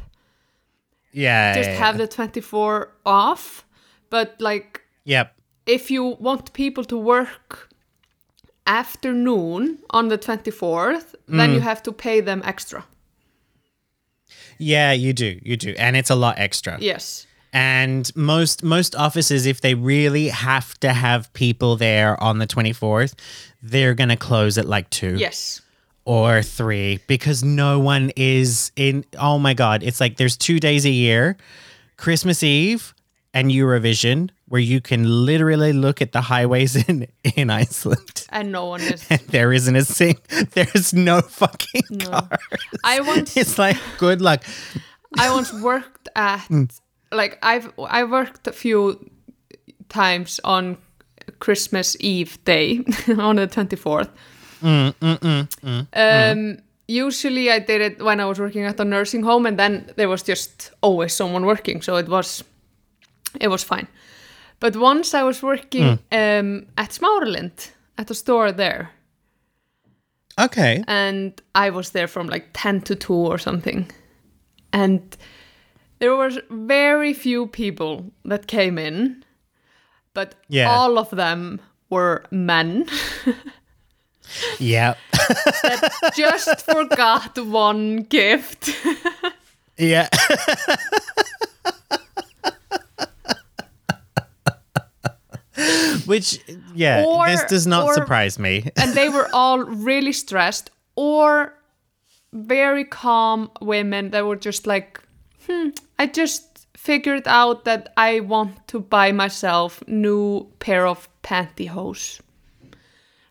[1.11, 1.55] Yeah.
[1.55, 2.05] just yeah, have yeah.
[2.05, 3.65] the twenty four off.
[4.09, 5.33] But like, Yep.
[5.65, 7.69] if you want people to work
[8.65, 11.53] afternoon on the twenty fourth, then Mm.
[11.55, 12.83] you have to pay them extra.
[14.59, 15.39] Yeah, you do.
[15.43, 16.77] You do, and it's a lot extra.
[16.81, 17.26] Yes.
[17.53, 22.73] And most most offices, if they really have to have people there on the twenty
[22.73, 23.15] fourth,
[23.61, 25.61] they're gonna close at like two Yes.
[26.05, 29.05] or three because no one is in.
[29.17, 29.81] Oh my god!
[29.83, 31.37] It's like there's two days a year,
[31.95, 32.93] Christmas Eve
[33.33, 38.25] and Eurovision, where you can literally look at the highways in in Iceland.
[38.29, 39.07] And no one is.
[39.29, 40.17] There isn't a sing.
[40.53, 42.29] There's no fucking car.
[42.83, 44.43] I once It's like good luck.
[45.17, 46.65] I once worked at Hmm.
[47.11, 48.97] Like I've I worked a few
[49.89, 50.77] times on
[51.39, 52.83] Christmas Eve day
[53.17, 54.09] on the twenty fourth.
[54.61, 55.47] Mm,
[55.93, 59.91] um, usually I did it when I was working at a nursing home, and then
[59.95, 62.43] there was just always someone working, so it was
[63.39, 63.87] it was fine.
[64.59, 68.89] But once I was working um, at Smáralind at a store there,
[70.39, 70.83] Okay.
[70.87, 73.89] and I was there from like 10 to 2 or something.
[74.73, 75.01] And
[75.99, 79.23] there was very few people that came in,
[80.13, 80.69] but Yeah.
[80.69, 82.85] all of them were men
[84.59, 84.95] Yeah.
[85.63, 88.69] That just forgot one gift.
[89.77, 90.09] yeah.
[96.05, 96.39] Which,
[96.75, 98.69] yeah, Or- this does not or- surprise me.
[98.77, 101.53] and they were all really stressed or
[102.33, 105.01] very calm women that were just like,
[105.47, 112.21] hmm, I just figured out that I want to buy myself new pair of pantyhose.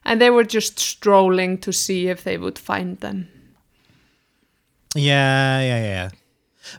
[0.04, 3.28] And they were just strolling to see if they would find them.
[4.94, 6.10] Yeah, yeah, yeah.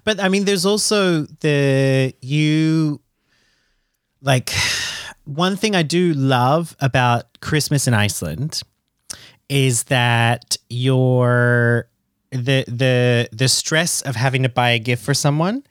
[0.04, 3.02] But I mean, there's also the you
[4.22, 4.52] like
[5.26, 8.62] one thing I do love about Christmas in Iceland
[9.50, 11.90] is that your
[12.32, 15.64] the the the stress of having to buy a gift for someone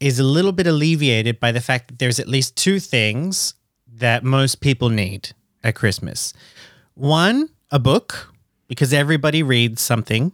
[0.00, 3.54] is a little bit alleviated by the fact that there's at least two things
[3.92, 6.32] that most people need at Christmas.
[6.94, 8.32] One, a book
[8.68, 10.32] because everybody reads something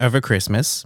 [0.00, 0.84] over Christmas.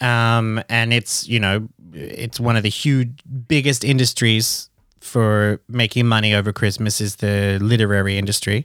[0.00, 3.10] Um, and it's, you know, it's one of the huge,
[3.48, 8.64] biggest industries for making money over Christmas is the literary industry.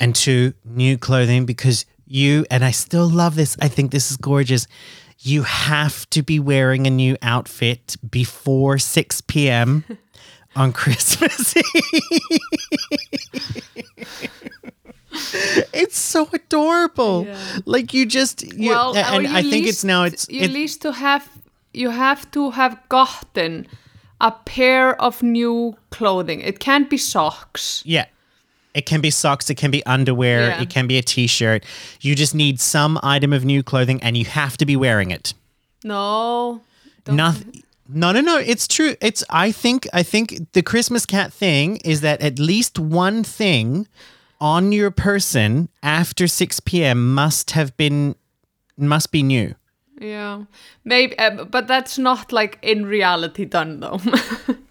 [0.00, 4.16] And two, new clothing because you, and I still love this, I think this is
[4.16, 4.66] gorgeous.
[5.18, 9.84] You have to be wearing a new outfit before 6 p.m.
[10.56, 11.54] on Christmas
[15.72, 17.24] it's so adorable.
[17.26, 17.38] Yeah.
[17.64, 20.92] Like you just you, well, and I think it's now it's you it, least to
[20.92, 21.28] have
[21.72, 23.66] you have to have gotten
[24.20, 26.40] a pair of new clothing.
[26.40, 27.82] It can't be socks.
[27.84, 28.06] yeah.
[28.74, 30.62] It can be socks, it can be underwear, Yeah.
[30.62, 31.64] it can be a t-shirt.
[32.00, 35.34] You just need some item of new clothing and you have to be wearing it.
[35.84, 36.62] No.
[37.06, 37.62] Nothing
[37.94, 38.38] no, no, no.
[38.38, 38.94] It's true.
[39.00, 39.22] It's.
[39.28, 39.86] I think.
[39.92, 43.86] I think the Christmas cat thing is that at least one thing
[44.40, 47.12] on your person after six p.m.
[47.14, 48.14] must have been
[48.78, 49.54] must be new.
[50.00, 50.44] Yeah,
[50.84, 54.00] maybe, uh, but that's not like in reality done though.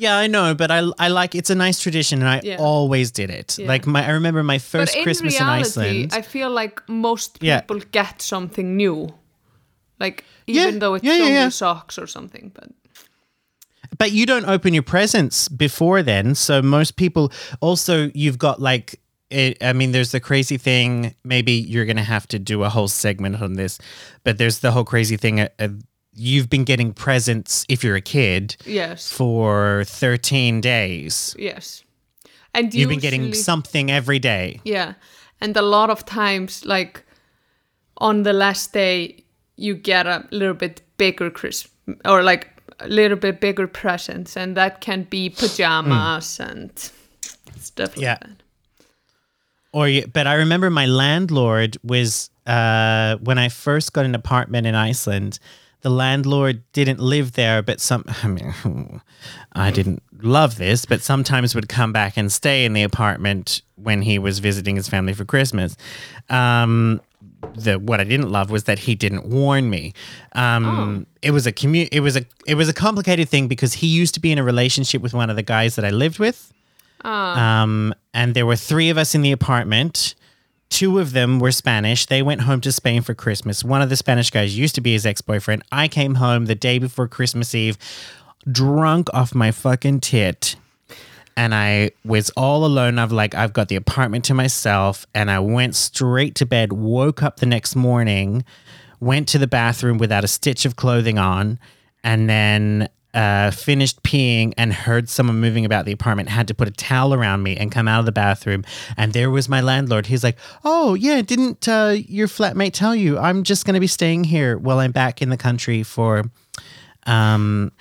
[0.00, 2.56] Yeah, I know, but I I like it's a nice tradition, and I Yeah.
[2.58, 3.58] always did it.
[3.58, 3.68] Yeah.
[3.72, 6.12] Like my, I remember my first in Christmas in reality, Iceland.
[6.14, 7.60] I feel like most Yeah.
[7.60, 9.08] people get something new,
[9.98, 11.50] like Yeah, even though it's yeah, yeah, only yeah.
[11.50, 12.50] socks or something.
[12.54, 12.70] But
[13.98, 16.34] But you don't open your presents before then.
[16.34, 21.14] So most people also you've got like it, I mean, there's the crazy thing.
[21.24, 23.78] Maybe you're gonna have to do a whole segment on this,
[24.24, 25.40] but there's the whole crazy thing.
[25.40, 31.34] Of, of you've been getting presents if you're a kid yes, for 13 days.
[31.38, 31.84] yes,
[32.54, 34.60] and You've been getting something every day.
[34.64, 34.94] Yeah.
[35.40, 37.04] And a lot of times, like
[37.98, 39.24] on the last day,
[39.56, 41.72] you get a little bit bigger Christmas
[42.04, 42.48] or like
[42.80, 46.70] a little bit bigger presents, and that can be pajamas and
[47.58, 48.16] stuff like Yeah.
[48.20, 48.42] that.
[49.72, 54.66] Or, you, but I remember my landlord was uh, when I first got an apartment
[54.66, 55.38] in Iceland.
[55.82, 58.04] The landlord didn't live there, but some.
[58.22, 59.00] I mean,
[59.52, 64.02] I didn't love this, but sometimes would come back and stay in the apartment when
[64.02, 65.76] he was visiting his family for Christmas.
[66.28, 67.00] Um,
[67.54, 69.94] the what I didn't love was that he didn't warn me.
[70.32, 73.86] Um, It was a commu- It was a it was a complicated thing because he
[73.86, 76.52] used to be in a relationship with one of the guys that I lived with.
[77.64, 80.14] Um, and there were three of us in the apartment.
[80.70, 82.06] Two of them were Spanish.
[82.06, 83.62] They went home to Spain for Christmas.
[83.62, 85.62] One of the Spanish guys used to be his ex boyfriend.
[85.70, 87.76] I came home the day before Christmas Eve,
[88.50, 90.56] drunk off my fucking tit.
[91.36, 92.98] And I was all alone.
[92.98, 95.06] I've like, I've got the apartment to myself.
[95.14, 98.44] And I went straight to bed, woke up the next morning,
[99.00, 101.58] went to the bathroom without a stitch of clothing on,
[102.04, 106.68] and then uh, finished peeing and heard someone moving about the apartment, had to put
[106.68, 108.64] a towel around me and come out of the bathroom.
[108.96, 110.06] And there was my landlord.
[110.06, 113.18] He's like, Oh, yeah, didn't uh, your flatmate tell you?
[113.18, 116.24] I'm just going to be staying here while I'm back in the country for.
[117.06, 117.72] Um,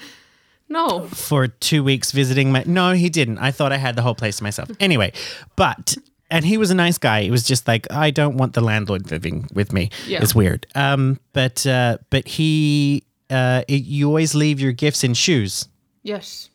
[0.67, 1.07] No.
[1.07, 2.63] for two weeks visiting my.
[2.65, 3.37] No, he didn't.
[3.39, 4.69] I thought I had the whole place to myself.
[4.79, 5.11] Anyway,
[5.55, 5.97] but
[6.31, 7.19] and he was a nice guy.
[7.19, 9.89] It was just like I don't want the landlord living with me.
[10.07, 10.21] Yeah.
[10.21, 10.67] It's weird.
[10.75, 15.67] Um, but uh, but he, uh, it, you always leave your gifts in shoes.
[16.03, 16.49] Yes.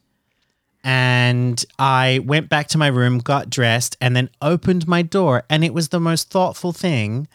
[0.82, 5.64] And I went back to my room, got dressed, and then opened my door, and
[5.64, 7.26] it was the most thoughtful thing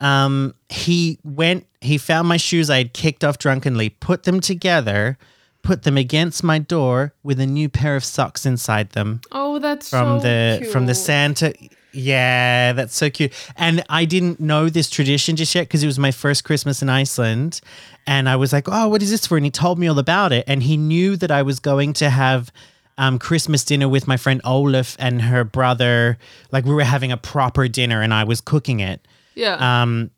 [0.00, 5.16] Um, he went, he found my shoes I had kicked off drunkenly, put them together,
[5.62, 9.88] put them against my door with a new pair of socks inside them Oh, that's
[9.88, 10.94] from so the from the.
[10.94, 11.54] Santa.
[11.94, 13.32] Yeah, that's so cute.
[13.56, 16.88] And I didn't know this tradition just yet because it was my first Christmas in
[16.88, 17.60] Iceland,
[18.06, 20.32] and I was like, "Oh, what is this for?" And he told me all about
[20.32, 22.52] it, and he knew that I was going to have.
[22.96, 26.16] Um, Christmas dinner with my friend Olaf and her brother.
[26.52, 29.04] Like we were having a proper dinner, and I was cooking it.
[29.34, 29.82] Yeah.
[29.82, 30.12] Um,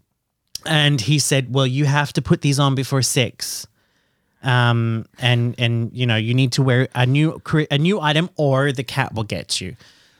[0.67, 3.67] and he said, "Well, you have to put these on before six,
[4.43, 8.73] um, and and you know you need to wear a new a new item, or
[8.73, 9.75] the cat will get you."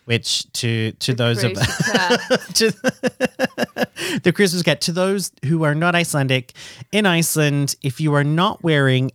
[0.07, 1.53] Which to to those of
[2.55, 2.71] to
[4.23, 6.53] the Christmas cat to those who are not Icelandic
[6.93, 9.11] in Iceland, if you are not wearing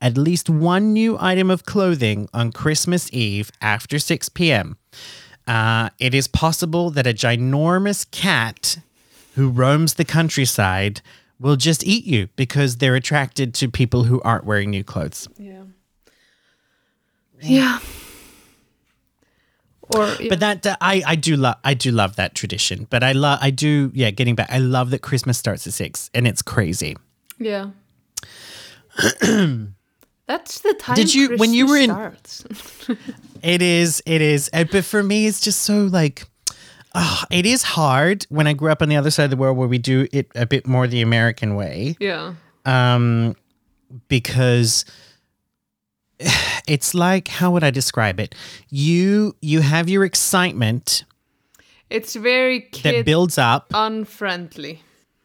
[0.00, 4.78] at least one new item of clothing on Christmas Eve after 6 p.m.,
[5.46, 8.78] uh, it is possible that a ginormous cat
[9.34, 11.02] who roams the countryside
[11.38, 15.28] will just eat you because they're attracted to people who aren't wearing new clothes.
[15.38, 15.64] yeah.
[17.42, 17.78] Yeah.
[19.96, 20.08] Or.
[20.28, 22.86] But that that- I I do love I do love that tradition.
[22.90, 24.10] But I love I do yeah.
[24.10, 26.96] Getting back, I love that Christmas starts at six and it's crazy.
[27.38, 27.70] Yeah.
[30.26, 30.94] That's the time.
[30.96, 31.90] Did you- when you were in-
[33.42, 34.50] It is it is.
[34.52, 36.26] Uh, But for me, it's just so like.
[36.94, 39.56] ah, it is hard when I grew up on the other side of the world
[39.56, 41.96] where we do it a bit more the American way.
[42.00, 42.34] yeah.
[42.66, 43.34] um,
[44.08, 44.84] because
[46.66, 48.34] it's like how would I describe it?
[48.68, 51.04] You you have your excitement
[51.88, 53.72] It's very that builds up.
[53.74, 54.82] unfriendly.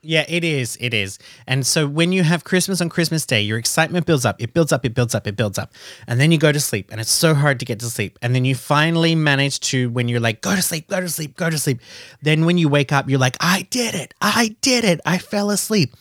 [0.07, 0.77] Yeah, it is.
[0.79, 1.17] It is.
[1.47, 4.39] And so when you have Christmas on Christmas Day, your excitement builds up.
[4.39, 4.85] It builds up.
[4.85, 5.25] It builds up.
[5.25, 5.73] It builds up.
[6.05, 8.19] And then you go to sleep, and it's so hard to get to sleep.
[8.21, 11.35] And then you finally manage to, when you're like, go to sleep, go to sleep,
[11.35, 11.81] go to sleep.
[12.21, 14.13] Then when you wake up, you're like, I did it.
[14.21, 15.01] I did it.
[15.07, 15.95] I fell asleep.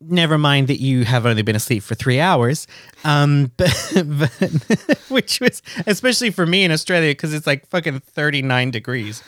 [0.00, 2.66] Never mind that you have only been asleep for three hours,
[3.02, 8.42] um, but, but which was especially for me in Australia because it's like fucking thirty
[8.42, 9.22] nine degrees.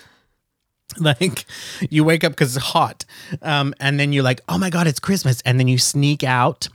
[0.98, 1.44] Like
[1.90, 3.04] you wake up because it's hot
[3.42, 6.68] um, and then you're like oh my god it's christmas and then you sneak out.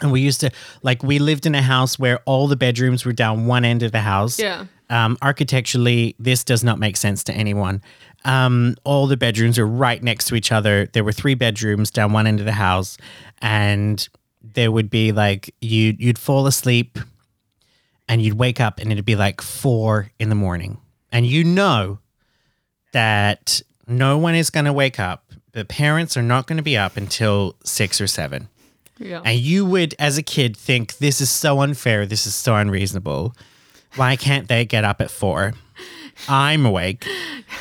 [0.00, 0.50] And we used to
[0.82, 3.92] like we lived in a house where all the bedrooms were down one end of
[3.92, 4.38] the house.
[4.38, 4.66] Yeah.
[4.90, 7.82] Um, architecturally this does not make sense to anyone.
[8.24, 10.86] Um, all the bedrooms are right next to each other.
[10.92, 12.96] There were three bedrooms down one end of the house
[13.40, 14.08] and
[14.42, 16.98] there would be like you you'd fall asleep
[18.08, 20.78] and you'd wake up and it'd be like four in the morning.
[21.12, 21.98] And you know
[22.92, 25.24] that no one is going to wake up.
[25.52, 28.48] The parents are not going to be up until six or seven.
[29.00, 29.22] Yeah.
[29.24, 32.04] and you would as a kid think this is so unfair.
[32.04, 33.32] This is so unreasonable
[33.98, 35.52] why can't they get up at four
[36.28, 37.06] i'm awake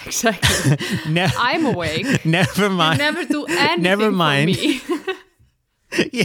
[0.05, 0.77] exactly.
[1.11, 2.25] ne- I'm awake.
[2.25, 4.57] never mind never do anything Never mind.
[6.11, 6.23] yeah,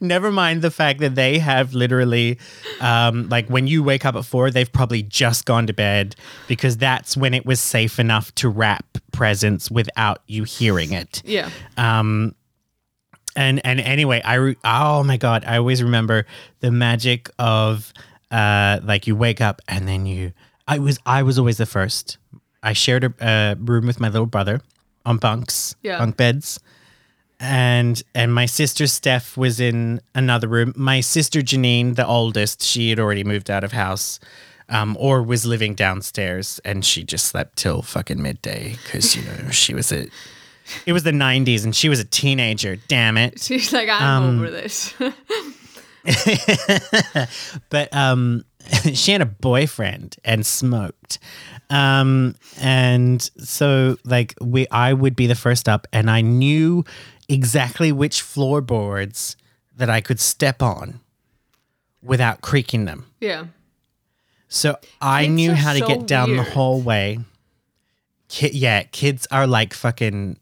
[0.00, 2.38] never mind the fact that they have literally,
[2.80, 6.16] um, like when you wake up at four, they've probably just gone to bed
[6.48, 11.20] because that's when it was safe enough to wrap presents without you hearing it.
[11.24, 11.50] yeah.
[11.76, 12.34] Um,
[13.36, 16.24] and and anyway, I re- oh my god, I always remember
[16.60, 17.92] the magic of
[18.34, 20.32] uh, like you wake up and then you.
[20.66, 22.18] I was I was always the first.
[22.62, 24.60] I shared a uh, room with my little brother
[25.06, 25.98] on bunks, Yeah.
[25.98, 26.58] bunk beds,
[27.40, 30.72] and and my sister Steph was in another room.
[30.76, 34.18] My sister Janine, the oldest, she had already moved out of house.
[34.70, 39.50] Um, or was living downstairs and she just slept till fucking midday because you know
[39.50, 40.06] she was a
[40.86, 44.38] it was the 90s and she was a teenager damn it She's like, I'm Um,
[44.38, 44.94] over this.
[47.70, 48.44] but um
[48.94, 51.18] she had a boyfriend and smoked.
[51.70, 56.84] Um and so like we i would be the first up and i knew
[57.28, 59.36] exactly which floorboards
[59.76, 61.00] that i could step on
[62.02, 63.06] without creaking them.
[63.20, 63.46] Yeah.
[64.48, 67.18] so i Kids knew how to so get down the hallway.
[68.28, 70.38] Ki- yeah kids are like fucking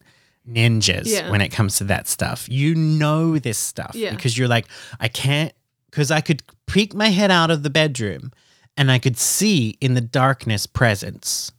[0.48, 1.31] ninjas Yeah.
[1.31, 4.10] when it comes to that stuff you know this stuff Yeah.
[4.10, 4.66] because you're like
[4.98, 5.52] i can't
[5.90, 8.33] because i could peek my head out of the bedroom
[8.77, 11.52] and i could see in the darkness presence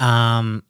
[0.00, 0.62] um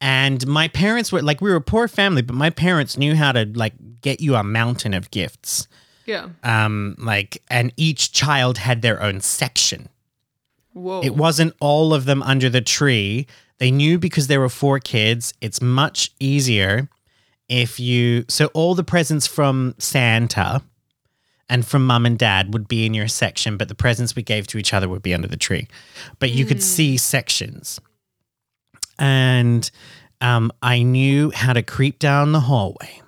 [0.00, 3.32] and my parents were like we were a poor family but my parents knew how
[3.32, 5.66] to like get you a mountain of gifts
[6.06, 6.28] Yeah.
[6.42, 9.88] um like and each child had their own section
[10.72, 11.00] Whoa.
[11.02, 13.26] it wasn't all of them under the tree.
[13.58, 16.88] They knew because there were four kids, it's much easier
[17.48, 18.24] if you.
[18.28, 20.62] So, all the presents from Santa
[21.48, 24.46] and from mum and dad would be in your section, but the presents we gave
[24.48, 25.68] to each other would be under the tree.
[26.18, 27.80] But you could see sections.
[28.98, 29.70] And
[30.20, 33.00] um, I knew how to creep down the hallway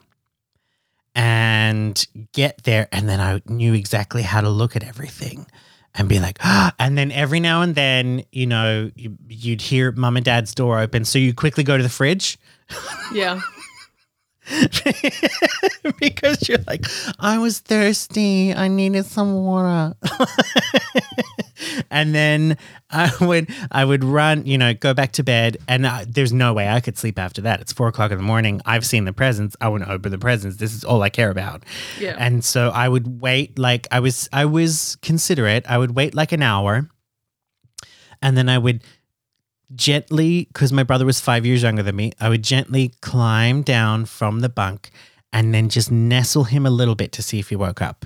[1.15, 2.89] and get there.
[2.93, 5.47] And then I knew exactly how to look at everything
[5.95, 6.75] and be like, ah.
[6.79, 10.79] and then every now and then, you know, you, you'd hear mum and dad's door
[10.79, 11.05] open.
[11.05, 12.39] So you quickly go to the fridge
[13.13, 13.41] Yeah.
[15.99, 16.85] because you're like,
[17.19, 18.55] I was thirsty.
[18.55, 19.95] I needed some water.
[21.91, 22.57] and then
[22.91, 25.59] I would, I would run, you know, go back to bed.
[25.69, 27.61] And uh, there's no way I could sleep after that.
[27.61, 28.61] It's four o'clock in the morning.
[28.65, 29.57] I've seen the presents.
[29.61, 30.57] I want to open the presents.
[30.57, 31.65] This is all I care about.
[31.99, 32.17] Yeah.
[32.19, 35.65] And so I would wait like I was, I was considerate.
[35.69, 36.89] I would wait like an hour.
[38.21, 38.83] And then I would
[39.75, 44.07] gently, because my brother was five years younger than me, I would gently climb down
[44.07, 44.91] from the bunk
[45.33, 48.05] and then just nestle him a little bit to see if he woke up.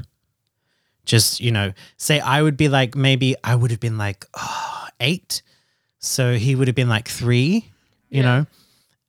[1.04, 4.86] Just, you know, say I would be like, maybe I would have been like, oh,
[5.00, 5.42] eight.
[5.98, 7.70] So he would have been like three,
[8.08, 8.22] you Yeah.
[8.22, 8.46] know?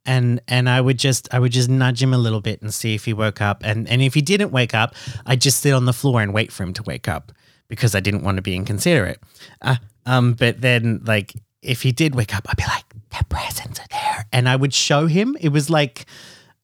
[0.05, 2.93] And and I would just I would just nudge him a little bit and see
[2.93, 3.61] if he woke up.
[3.63, 4.95] And and if he didn't wake up,
[5.25, 7.31] I'd just sit on the floor and wait for him to wake up
[7.69, 9.21] because I didn't want to be inconsiderate.
[9.61, 11.33] Uh, um, but then like
[11.63, 12.85] if he did wake up, I'd be like,
[13.17, 14.25] the presents are there.
[14.31, 15.37] And I would show him.
[15.39, 16.05] It was like,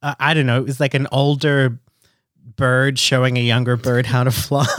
[0.02, 1.80] uh, I don't know, it was like an older
[2.56, 4.66] bird showing a younger bird how to fly.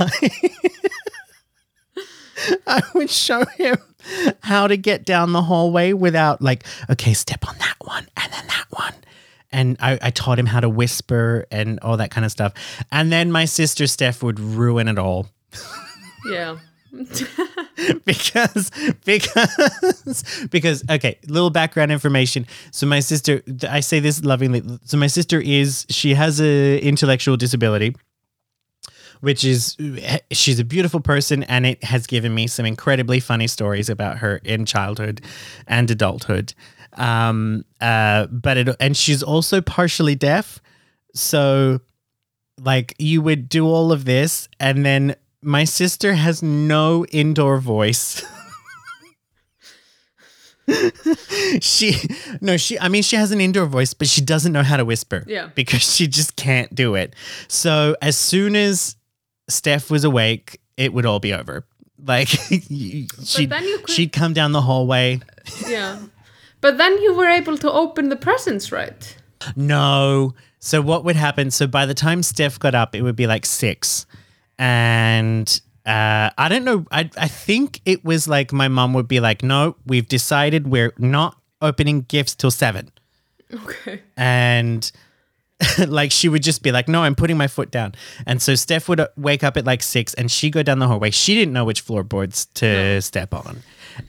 [2.66, 3.76] I would show him
[4.40, 8.46] how to get down the hallway without, like, okay, step on that one and then
[8.46, 8.94] that one.
[9.52, 12.54] And I, I taught him how to whisper and all that kind of stuff.
[12.92, 15.26] And then my sister Steph would ruin it all
[16.30, 16.58] Yeah.
[18.04, 18.70] because
[19.04, 22.46] because because okay little background information.
[22.72, 24.62] So my sister i say this lovingly.
[24.84, 27.94] So my sister is she has a intellectual disability
[29.20, 29.76] which is
[30.32, 34.40] she's a beautiful person and it has given me some incredibly funny stories about her
[34.44, 35.20] in childhood
[35.66, 36.54] and adulthood.
[36.94, 40.60] Um uh but it and she's also partially deaf.
[41.14, 41.80] So
[42.58, 48.22] like you would do all of this and then my sister has no indoor voice
[51.60, 51.94] she
[52.40, 54.84] no she i mean she has an indoor voice but she doesn't know how to
[54.84, 55.48] whisper Yeah.
[55.54, 57.14] because she just can't do it
[57.48, 58.96] so as soon as
[59.48, 61.66] steph was awake it would all be over
[62.06, 63.08] like she'd,
[63.50, 65.20] could- she'd come down the hallway
[65.68, 65.98] Yeah.
[66.62, 69.16] But then you were able to open the presents, right?
[69.56, 70.34] No.
[70.58, 71.50] So what would happen?
[71.50, 74.04] So by the time Steph got up, it would be like six,
[74.60, 76.86] and uh, I don't know.
[76.92, 80.92] I I think it was like my mom would be like, "No, we've decided we're
[80.98, 82.90] not opening gifts till seven.
[83.52, 84.02] Okay.
[84.16, 84.90] and
[85.88, 87.94] like she would just be like, "No, I'm putting my foot down."
[88.26, 90.86] And so Steph would uh, wake up at like six, and she go down the
[90.86, 91.10] hallway.
[91.10, 93.62] She didn't know which floorboards to step on,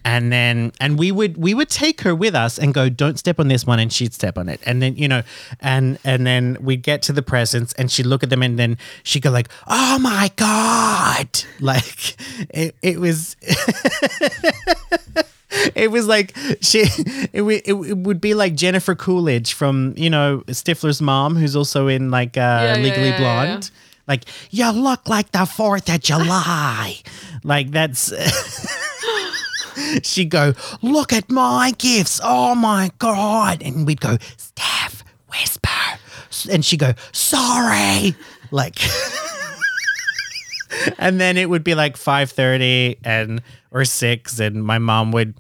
[0.04, 3.40] and then and we would we would take her with us and go, "Don't step
[3.40, 5.24] on this one," and she'd step on it, and then you know,
[5.60, 8.78] and and then we'd get to the presents, and she'd look at them, and then
[9.04, 11.28] she'd go like, "Oh my god!"
[11.60, 12.16] Like
[12.50, 13.36] it it was.
[15.76, 16.86] It was like she.
[17.34, 21.88] It, w- it, would be like Jennifer Coolidge from you know Stifler's mom, who's also
[21.88, 23.72] in like uh, yeah, Legally yeah, yeah, Blonde.
[24.08, 26.98] Like you look like the Fourth of July.
[27.44, 28.12] like that's.
[30.04, 32.20] She'd go, look at my gifts.
[32.24, 33.62] Oh my god!
[33.62, 35.70] And we'd go, Steph, whisper.
[36.50, 38.16] And she'd go, sorry.
[38.52, 38.80] Like.
[40.98, 45.34] and then it would be like 5.30 and or 6 and my mom would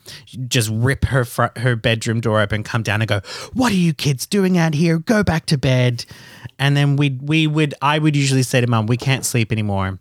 [0.47, 1.25] just rip her
[1.57, 3.21] her bedroom door open come down and go
[3.53, 6.05] what are you kids doing out here go back to bed
[6.59, 9.99] and then we we would i would usually say to mom we can't sleep anymore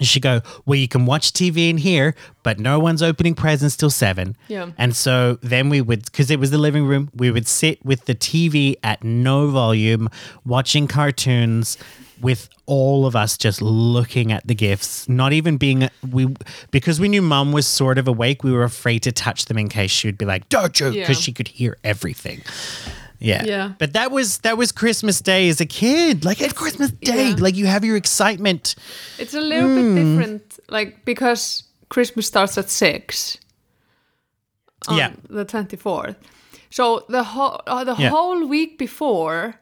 [0.00, 3.76] and she'd go well you can watch tv in here but no one's opening presents
[3.76, 4.70] till 7 Yeah.
[4.76, 8.06] and so then we would because it was the living room we would sit with
[8.06, 10.08] the tv at no volume
[10.44, 11.78] watching cartoons
[12.20, 16.28] with all of us just looking at the gifts, not even being we
[16.70, 18.44] because we knew mum was sort of awake.
[18.44, 21.02] We were afraid to touch them in case she would be like, "Don't you?" Yeah.
[21.04, 22.42] because she could hear everything.
[23.22, 23.72] Yeah, Yeah.
[23.78, 26.24] But that was that was Christmas Day as a kid.
[26.24, 27.36] Like at Christmas Day, Yeah.
[27.38, 28.74] like you have your excitement.
[29.18, 29.94] It's a little Hmm.
[29.94, 33.36] bit different, like because Christmas starts at six.
[34.88, 35.12] On Yeah.
[35.28, 36.16] the twenty fourth.
[36.70, 38.08] So the whole uh, the Yeah.
[38.10, 39.54] whole week before,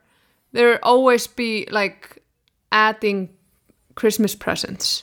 [0.52, 2.22] there always be like
[2.70, 3.28] adding
[3.94, 5.02] Christmas presents.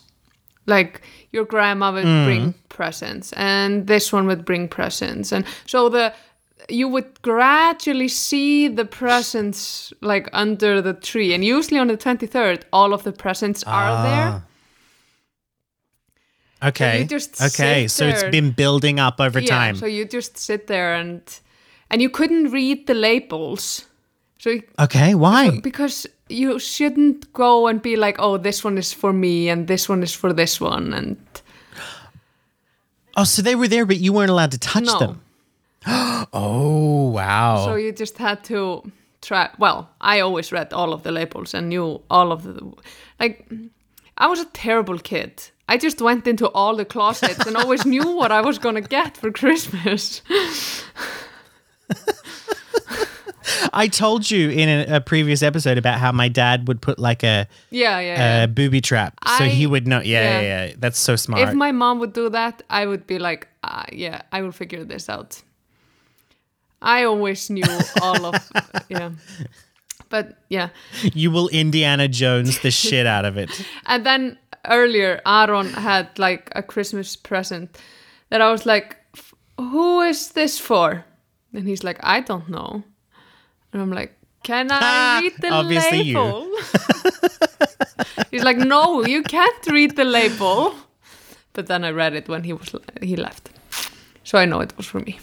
[0.65, 1.01] Like
[1.31, 2.25] your grandma would Mm.
[2.25, 6.13] bring presents, and this one would bring presents, and so the
[6.69, 12.27] you would gradually see the presents like under the tree, and usually on the twenty
[12.27, 14.03] third, all of the presents are ah.
[14.03, 14.43] there.
[16.69, 17.05] Okay.
[17.05, 17.87] just okay.
[17.87, 19.75] So it's been building up over yeah, time.
[19.75, 21.21] So you just sit there and
[21.89, 23.85] and you couldn't read the labels.
[24.39, 25.59] So you- Okay, why?
[25.59, 29.87] because you shouldn't go and be like, oh, this one is for me and this
[29.89, 31.17] one is for this one, and
[33.17, 34.99] Oh, so they were there, but you weren't allowed to touch no.
[34.99, 35.21] them.
[36.33, 37.65] Oh, wow.
[37.65, 38.83] So you just had to
[39.21, 39.49] try.
[39.57, 42.73] Well, I always read all of the labels and knew all of the.
[43.19, 43.47] Like,
[44.17, 45.49] I was a terrible kid.
[45.67, 49.17] I just went into all the closets and always knew what I was gonna get
[49.17, 50.21] for Christmas.
[53.73, 57.47] I told you in a, previous episode about how my dad would put like a,
[57.69, 58.17] yeah, yeah.
[58.17, 58.43] yeah.
[58.43, 59.99] a booby trap, so I- he would know.
[59.99, 60.65] Yeah, yeah, yeah.
[60.65, 60.73] yeah.
[60.77, 61.47] That's so smart.
[61.47, 64.83] if my mom would do that, I would be like, ah, yeah, I will figure
[64.83, 65.41] this out.
[66.81, 67.63] I always knew
[68.01, 68.35] all of,
[68.89, 69.11] yeah.
[70.09, 70.69] But yeah,
[71.13, 73.49] you will Indiana Jones the shit out of it.
[73.87, 74.37] And then
[74.69, 77.77] earlier, Aaron had like a Christmas present
[78.29, 78.97] that I was like,
[79.57, 81.03] "Who is this for?"
[81.53, 82.83] And he's like, "I don't know."
[83.73, 84.13] And I'm like,
[84.43, 86.19] "Can I read the Obviously you.
[86.19, 86.47] label?"
[88.31, 90.73] he's like, "No, you can't read the label."
[91.53, 93.49] But then I read it when he was he left,
[94.23, 95.17] so I know it was for me.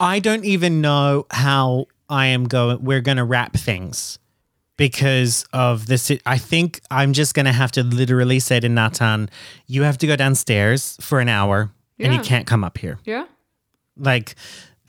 [0.00, 2.82] I don't even know how I am going.
[2.82, 4.18] We're going to wrap things
[4.76, 6.10] because of this.
[6.24, 9.28] I think I'm just going to have to literally say to Nathan,
[9.66, 12.98] you have to go downstairs for an hour and you can't come up here.
[13.04, 13.26] Yeah.
[13.96, 14.36] Like,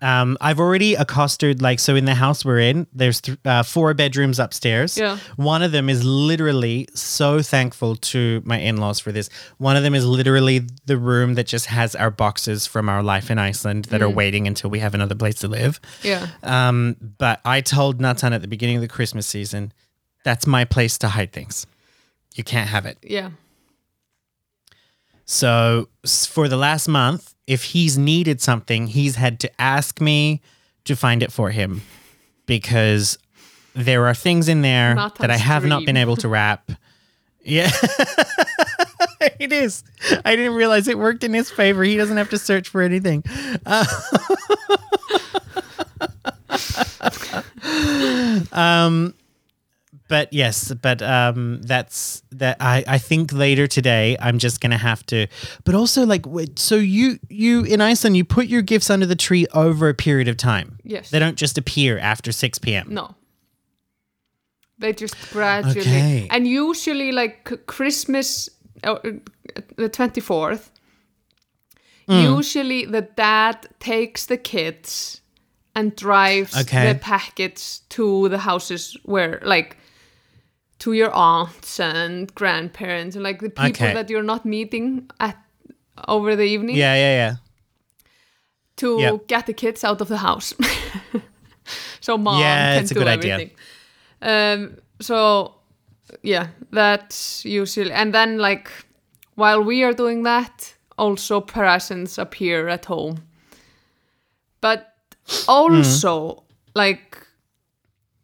[0.02, 3.93] um, I've already accosted, like, so in the house we're in, there's th- uh, four
[3.93, 4.97] bedrooms upstairs.
[4.97, 5.18] Yeah.
[5.36, 9.30] One of them is literally so thankful to my in laws for this.
[9.58, 13.30] One of them is literally the room that just has our boxes from our life
[13.30, 15.80] in Iceland that are waiting until we have another place to live.
[16.04, 16.28] Yeah.
[16.43, 19.74] Um, but I told Nathan at the beginning of the Christmas season,
[20.24, 21.66] that's my place to hide things.
[22.36, 22.97] You can't have it.
[23.02, 23.32] Yeah.
[25.26, 30.39] So for the last month, if he's needed something, he's had to ask me
[30.86, 31.82] to find it for him
[32.45, 33.18] because
[33.74, 36.72] there are things in there Not that I have not been able to wrap.
[37.43, 37.72] Yeah.
[39.39, 39.84] it is.
[40.24, 41.84] I didn't realize it worked in his favor.
[41.84, 43.24] He doesn't have to search for anything.
[43.66, 43.86] Uh,
[48.52, 49.16] um
[50.10, 52.57] but yes, but um, that's that.
[52.60, 55.28] I, I think later today I'm just gonna have to.
[55.64, 56.26] But also, like,
[56.57, 60.28] so you you in Iceland you put your gifts under the tree over a period
[60.28, 60.78] of time.
[60.84, 61.10] Yes.
[61.12, 62.88] They don't just appear after six p.m.
[62.89, 63.16] No.
[64.80, 65.82] They just gradually.
[65.82, 66.28] Okay.
[66.32, 68.49] And usually, like Christmas,
[68.84, 69.12] uh, uh,
[69.78, 70.70] the 24th,
[72.07, 72.38] Mm.
[72.38, 75.22] usually the dad takes the kids
[75.76, 76.91] and drives Okay.
[76.93, 79.78] the packets to the houses where, like,
[80.80, 83.94] to your aunts and grandparents and like the people Okay.
[83.94, 85.38] that you're not meeting at
[86.08, 87.36] over the evening Yeah, yeah, yeah.
[88.78, 89.28] to Yep.
[89.28, 90.54] get the kids out of the house.
[92.00, 93.34] so mom Yeah, can it's a do good idea.
[93.34, 93.56] everything.
[94.22, 95.56] Um so
[96.24, 98.70] yeah, that's usually and then like
[99.36, 103.18] while we are doing that, also presents appear at home.
[104.62, 104.94] But
[105.48, 106.44] also
[106.76, 107.18] like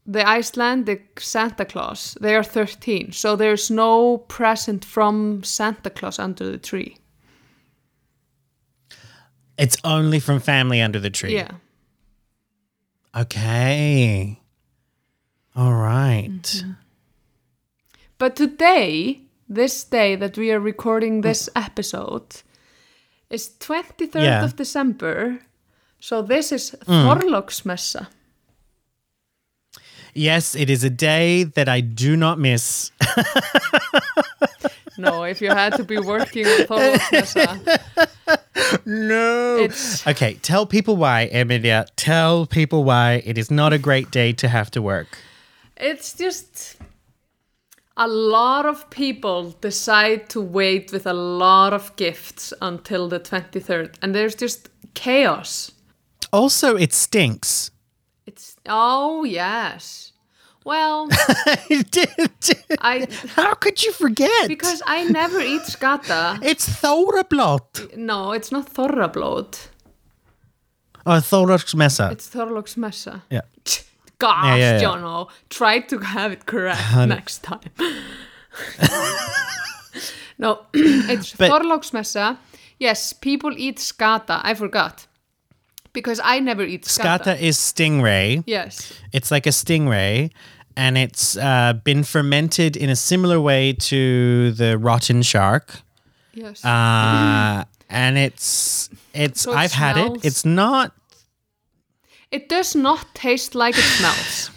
[0.05, 6.51] the Icelandic Santa Claus, they are 13, so there's no present from Santa Claus under
[6.51, 6.97] the tree.
[9.57, 11.35] It's only from family under the tree.
[11.35, 11.51] Yeah.
[13.15, 14.39] Okay.
[15.55, 16.41] All right.
[16.41, 16.71] Mm-hmm.
[18.17, 22.43] But today, this day that we are recording this episode,
[23.29, 24.43] is 23rd Yeah.
[24.43, 25.39] of December.
[25.99, 28.07] So this is Þorláksmessa.
[30.15, 32.91] Yes, it is a day that I do not miss.
[34.97, 37.59] No, if you had to be working on Þorláksmessa,
[38.85, 39.57] No.
[39.57, 41.85] it's Okay, tell people why, Emilia.
[41.97, 45.17] Tell people why it is not a great day to have to work.
[45.75, 46.77] it's just
[47.97, 53.93] a lot of people decide to wait with a lot of gifts until the 23rd
[54.01, 55.71] and there's just chaos.
[56.31, 57.71] Also, it stinks.
[58.25, 60.11] It's oh yes.
[60.65, 61.07] Well,
[62.81, 64.47] I How could you forget?
[64.47, 66.39] because I never eat skata.
[66.43, 67.95] it's Thorablot.
[67.95, 69.67] No, it's not Þorrablót.
[71.05, 72.11] Oh, Thorablot.
[72.11, 73.21] It's Þorláksmessa.
[73.29, 73.41] Yeah.
[74.17, 74.81] Gosh, Yeah, yeah, yeah.
[74.81, 77.69] Jono, try to have it correct next time.
[80.39, 82.39] no, it's But-.
[82.79, 84.41] Yes, people eat skata.
[84.43, 85.05] I forgot
[85.95, 87.23] because I never eat skata.
[87.23, 88.43] Skata is stingray.
[88.45, 88.93] Yes.
[89.11, 90.29] It's like a stingray,
[90.77, 95.81] and it's uh, been fermented in a similar way to the rotten shark.
[96.33, 96.63] Yes.
[96.63, 100.23] Uh, and it's it's So it I've had it.
[100.23, 100.91] It's not
[102.29, 104.51] It does not taste like it smells.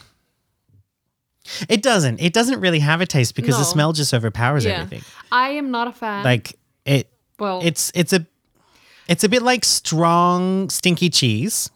[1.69, 2.21] it doesn't.
[2.21, 4.83] It doesn't really have a taste because the smell just overpowers yeah.
[4.83, 5.05] everything.
[5.33, 6.25] I am not a fan.
[6.25, 7.09] Like it
[7.39, 8.27] well, it's it's a
[9.09, 11.71] it's a bit like strong stinky cheese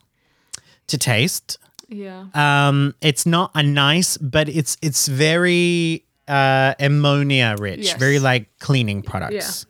[0.87, 1.59] to taste.
[1.89, 2.26] yeah.
[2.35, 7.99] Um it's not a nice but it's it's very uh ammonia rich, Yes.
[7.99, 9.66] very like cleaning products.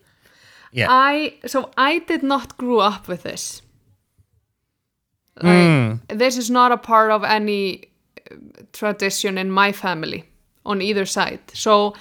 [0.72, 0.86] Yeah.
[0.86, 0.86] yeah.
[0.90, 3.62] I so I did not grow up with this.
[5.42, 6.00] Like, Mm.
[6.18, 7.84] This is not a part of any
[8.30, 8.36] uh,
[8.72, 10.24] tradition in my family
[10.64, 11.40] on either side.
[11.54, 11.94] So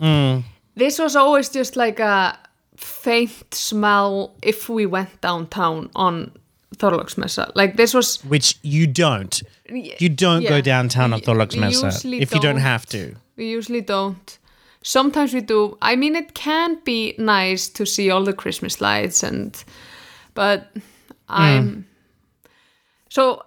[0.00, 0.44] Mm.
[0.76, 2.38] this was always just like a
[2.78, 6.30] faint smell if we went downtown on
[6.76, 7.50] Þorláksmessa.
[7.54, 9.42] Like this was Which you don't.
[9.68, 12.62] You don't go downtown on Thorlaksmessa if you don't don't.
[12.62, 13.14] have to.
[13.36, 14.38] We usually don't.
[14.82, 15.76] Sometimes we do.
[15.82, 19.64] I mean, it can be nice to see all the Christmas lights, and
[20.34, 20.80] but hmm.
[21.28, 21.86] I'm
[23.08, 23.42] so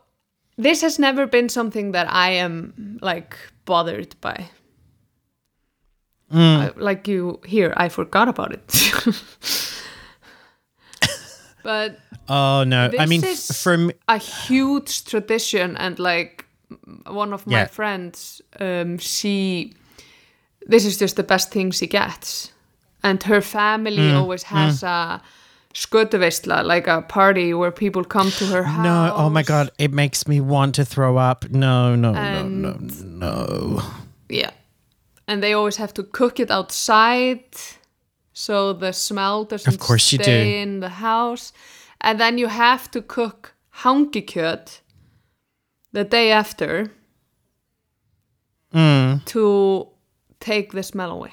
[0.57, 4.49] this has never been something that I am like bothered by.
[6.33, 8.63] I- like you here, I forgot about it.
[11.63, 12.89] but Oh no.
[12.99, 16.45] I mean is- f- for a huge tradition and like
[17.07, 17.67] one of my Yeah.
[17.67, 19.73] friends um she
[20.69, 22.51] this is just the best thing she gets
[23.03, 25.21] and her family Mm, always has a
[25.73, 29.91] skötuveisla like a party where people come to her house no, oh my god, it
[29.93, 31.45] makes me want to throw up.
[31.49, 33.81] No, no, no, no, no.
[34.29, 34.51] yeah
[35.31, 37.43] and they always have to cook it outside
[38.33, 40.23] so the smell doesn't course you do.
[40.23, 41.53] stay in the house
[42.01, 43.53] and then you have to cook
[43.83, 44.81] hangikjöt
[45.93, 46.91] the day after
[48.73, 49.25] Mm.
[49.25, 49.87] to
[50.39, 51.31] take the smell away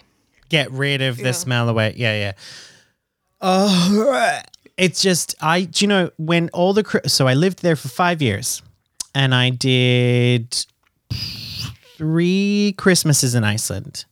[0.48, 1.32] Get rid of the Yeah.
[1.32, 1.92] smell away.
[1.96, 2.32] Yeah, yeah.
[3.40, 4.40] Oh,
[4.76, 5.64] it's just I.
[5.64, 8.62] Do you know when all the so I lived there for five years,
[9.14, 10.66] and I did
[11.98, 14.04] three Christmases in Iceland,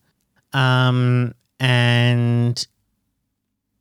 [0.53, 2.66] um, and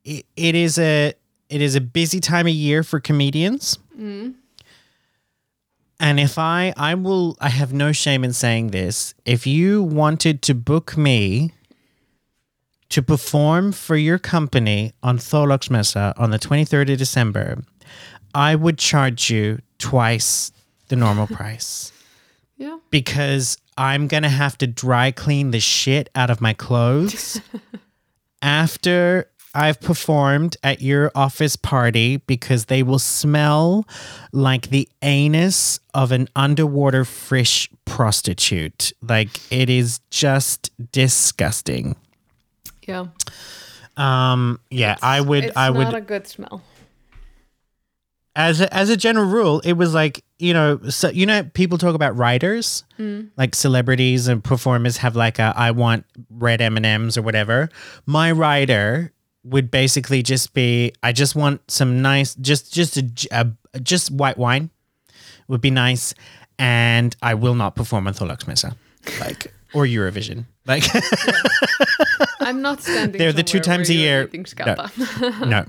[0.04, 1.12] it, it is a
[1.50, 3.78] it is a busy time of year for comedians.
[5.98, 9.14] And if I I will I have no shame in saying this.
[9.24, 11.52] If you wanted to book me
[12.90, 17.64] to perform for your company on Thorlaksmessa on the 23rd of December,
[18.34, 20.52] I would charge you twice
[20.88, 21.92] the normal price
[22.56, 27.40] yeah because I'm going to have to dry clean the shit out of my clothes
[28.42, 33.86] after I've performed at your office party because they will smell
[34.32, 38.92] like the anus of an underwater fish prostitute.
[39.00, 41.96] Like it is just disgusting.
[42.86, 43.06] yeah
[43.96, 46.62] Um yeah, I would it's I not would a good smell
[48.36, 51.78] as a, as a general rule, it was like you know, so you know, people
[51.78, 53.28] talk about writers, mm.
[53.38, 57.70] like celebrities and performers have like a I want red M and M's or whatever.
[58.04, 59.12] My writer
[59.42, 64.36] would basically just be I just want some nice, just just a, a- just white
[64.36, 64.70] wine
[65.48, 66.12] would be nice,
[66.58, 68.76] and I will not perform on Thorlaksmessa,
[69.18, 70.38] like or Eurovision,
[70.72, 70.84] like
[72.46, 74.84] i'm not standing They're the two times a year- eating skata.
[75.54, 75.62] no.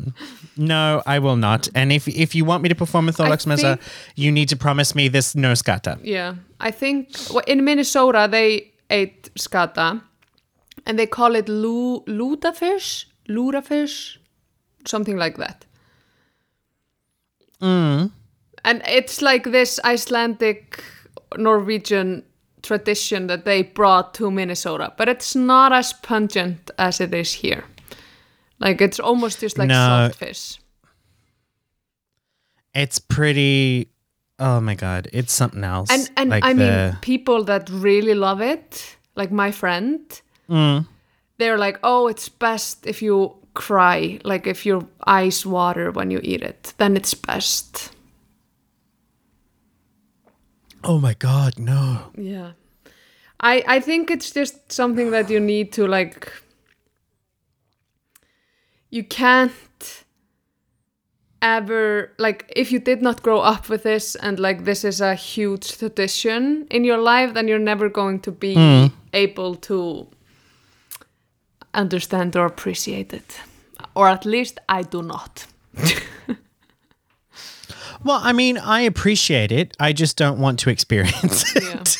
[0.59, 1.69] No, I will not.
[1.79, 3.81] And if if you want me to perform in Thorlaksmessa, think-
[4.23, 5.93] you need to promise me this no skata.
[6.03, 6.99] yeah i think
[7.33, 8.49] well, in minnesota they
[8.89, 10.01] ate skata
[10.85, 14.17] and they call it lu- ludafish ludafish
[14.93, 15.65] something like that
[17.61, 18.11] Mm.
[18.63, 20.83] and it's like this icelandic
[21.37, 22.23] norwegian
[22.67, 27.63] tradition that they brought to minnesota but it's not as pungent as it is here
[28.59, 29.85] like it's almost just like No.
[29.87, 30.59] salt fish
[32.73, 33.89] It's pretty.
[34.39, 35.89] Oh my god, it's something else.
[35.89, 39.99] and and Like i the- mean people that really love it like my friend
[40.49, 40.85] Mm.
[41.39, 46.19] they're like oh it's best if you cry like if your eyes water when you
[46.23, 47.91] eat it then it's best
[50.87, 52.11] oh my god, no.
[52.17, 52.51] yeah.
[53.39, 56.33] I i think it's just something that you need to like
[58.89, 60.03] you can't
[61.41, 65.13] ever like if you did not grow up with this and like this is a
[65.13, 68.87] huge tradition in your life then you're never going to be hmm.
[69.13, 70.07] able to
[71.73, 73.39] understand or appreciate it.
[73.95, 75.45] Or at least i do not
[78.07, 79.75] Well, I mean, I appreciate it.
[79.81, 81.97] I just don't want to experience it.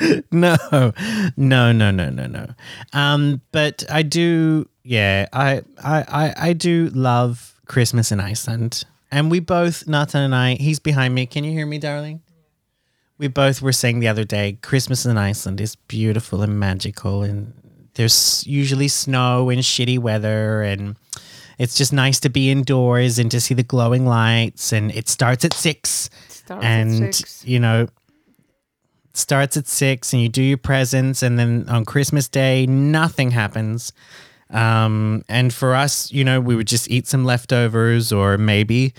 [0.00, 0.56] yeah no,
[1.36, 2.46] no, no, no, no, no.
[2.94, 4.66] Um, but I do.
[4.84, 8.84] Yeah, I, I, I, I do love Christmas in Iceland.
[9.10, 11.26] And we both, Nathan and I, he's behind me.
[11.26, 12.22] Can you hear me, darling?
[13.18, 17.22] We both were saying the other day, Christmas in Iceland is beautiful and magical.
[17.22, 17.52] And
[17.92, 20.62] there's usually snow and shitty weather.
[20.62, 20.96] And
[21.58, 24.72] it's just nice to be indoors and to see the glowing lights.
[24.72, 26.08] And it starts at six.
[26.28, 27.44] Starts and, at six.
[27.44, 27.88] you know,
[29.12, 31.22] starts at six and you do your presents.
[31.22, 33.92] And then on Christmas Day, nothing happens.
[34.50, 38.94] Um, and for us, you know, we would just eat some leftovers or maybe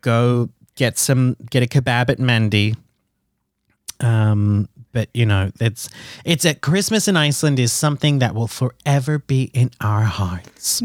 [0.00, 2.74] go get some get a kebab at Mandi.
[4.00, 5.90] Um, but you know, it's
[6.24, 10.80] it's at Christmas in Iceland is something that will forever be in our hearts.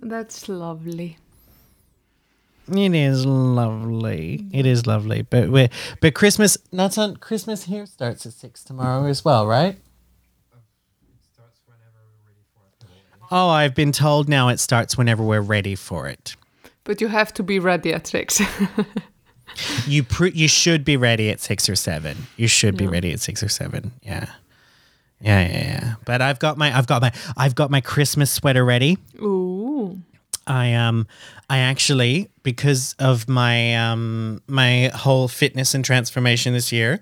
[0.00, 1.18] That's lovely.
[2.70, 4.46] It is lovely.
[4.52, 5.22] It is lovely.
[5.22, 5.70] But we
[6.00, 9.78] but Christmas not on Christmas here starts at six tomorrow as well, right?
[11.32, 13.28] Starts whenever we're ready for it.
[13.30, 16.36] Oh, I've been told now it starts whenever we're ready for it.
[16.84, 18.40] But you have to be ready at six.
[19.86, 22.28] You pr- you should be ready at six or seven.
[22.36, 23.92] You should be ready at six or seven.
[24.02, 24.26] Yeah.
[25.20, 25.94] Yeah, yeah, yeah.
[26.04, 28.98] But I've got my I've got my I've got my Christmas sweater ready.
[29.20, 29.57] Ooh.
[30.46, 31.06] I um
[31.50, 37.00] I actually because of my um my whole fitness and transformation this year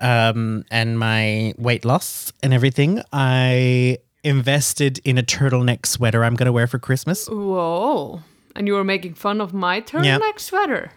[0.00, 6.46] um and my weight loss and everything, I invested in a turtleneck sweater I'm going
[6.46, 7.28] to wear for Christmas.
[7.28, 8.22] Whoa.
[8.56, 10.90] And you were making fun of my turtleneck sweater.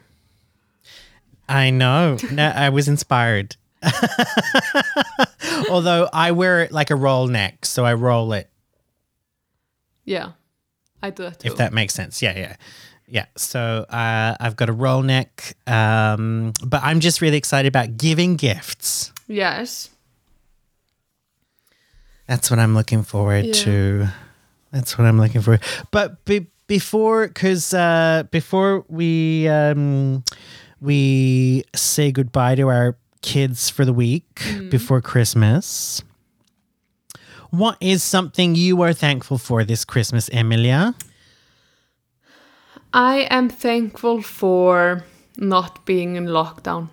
[1.47, 2.17] I know.
[2.31, 3.55] No, I was inspired.
[5.69, 8.49] Although I wear it like a roll neck, so I roll it
[10.05, 10.31] Yeah.
[11.03, 11.47] I do too.
[11.47, 12.21] if that makes sense.
[12.21, 12.55] Yeah, yeah.
[13.07, 13.25] Yeah.
[13.35, 15.55] So uh, I've got a roll neck.
[15.67, 19.11] Um, but I'm just really excited about giving gifts.
[19.27, 19.89] yes.
[22.27, 23.53] That's what I'm looking forward Yeah.
[23.53, 24.07] to.
[24.71, 25.59] That's what I'm looking for.
[25.91, 30.23] But be- before, because uh, before we um,
[30.79, 36.01] we say goodbye to our kids for the week before Christmas,
[37.51, 40.95] what is something you are thankful for this Christmas, Emilia?
[42.93, 45.03] I am thankful for
[45.37, 46.89] not being in lockdown.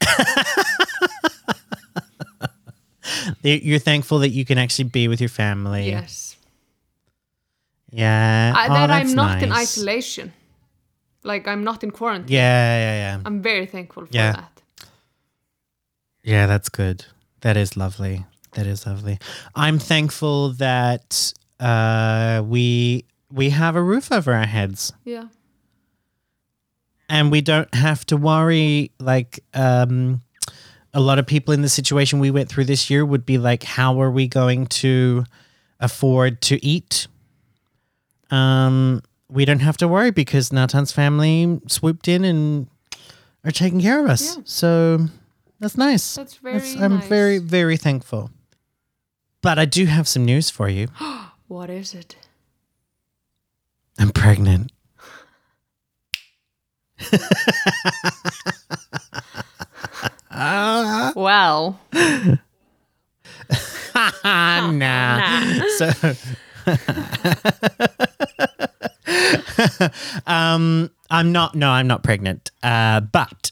[3.42, 5.88] You- You're thankful that you can actually be with your family.
[5.88, 6.36] Yes.
[7.90, 8.52] Yeah.
[8.54, 10.32] I, Oh, that that's I'm not in isolation.
[11.24, 12.32] Like I'm not in quarantine.
[12.32, 13.22] Yeah, yeah, yeah.
[13.24, 14.32] I'm very thankful for Yeah.
[14.32, 14.62] that.
[16.22, 17.04] Yeah, that's good.
[17.42, 18.24] That is lovely.
[18.52, 19.18] That is lovely.
[19.54, 25.26] I'm thankful that uh, we we have a roof over our heads Yeah.
[27.08, 30.22] and we don't have to worry like um,
[30.92, 33.62] a lot of people in the situation we went through this year would be like
[33.62, 35.24] how are we going to
[35.78, 37.06] afford to eat
[38.30, 42.66] um, we don't have to worry because Nathan's family swooped in and
[43.44, 44.42] are taking care of us Yeah.
[44.44, 45.06] so
[45.60, 47.06] that's nice That's very I'm nice.
[47.08, 48.30] very, very thankful.
[49.42, 50.88] But I do have some news for you.
[51.48, 52.16] What is it?
[53.98, 54.70] I'm pregnant.
[61.16, 61.78] Well,
[63.94, 65.64] Ah, nah.
[65.78, 65.90] So,
[70.26, 71.54] um, I'm not.
[71.54, 72.50] No, I'm not pregnant.
[72.62, 73.50] Uh, but,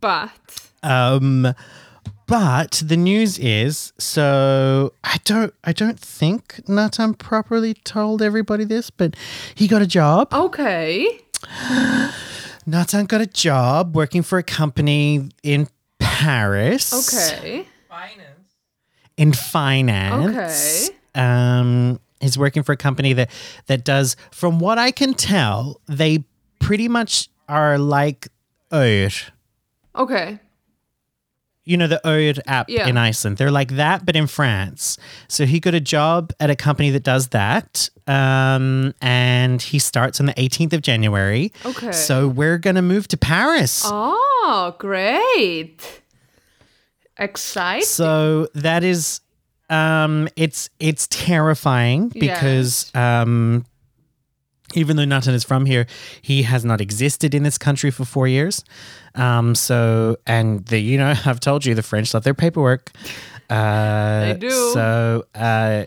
[0.00, 0.30] but
[0.82, 1.54] um,
[2.26, 3.92] but the news is.
[3.98, 5.52] So I don't.
[5.64, 9.16] I don't think Nathan properly told everybody this, but
[9.54, 10.32] he got a job.
[10.32, 11.20] okay.
[12.66, 15.68] Nathan got a job working for a company in
[15.98, 16.92] Paris.
[16.92, 17.66] Okay.
[17.88, 18.54] Finance.
[19.16, 20.90] In finance.
[20.90, 21.20] Okay.
[21.20, 23.30] Um, he's working for a company that
[23.66, 26.24] that does, from what I can tell, they
[26.58, 28.28] pretty much are like
[28.70, 29.08] Aur.
[29.96, 30.38] Okay.
[31.68, 32.86] You know the Aur app Yeah.
[32.88, 33.36] in Iceland.
[33.36, 34.96] They're like that, but in France.
[35.28, 37.90] So he got a job at a company that does that.
[38.06, 41.52] Um, and he starts on the 18th of January.
[41.66, 41.92] Okay.
[41.92, 43.82] So we're gonna move to Paris.
[43.84, 46.00] Oh, great.
[47.18, 47.84] Exciting.
[47.84, 49.20] So that is
[49.70, 53.66] um it's it's terrifying because um
[54.74, 55.86] even though Nathan is from here,
[56.22, 58.64] he has not existed in this country for four years.
[59.14, 62.90] Um so and the you know, I've told you the French love their paperwork.
[63.50, 64.70] Uh They do.
[64.72, 65.84] so uh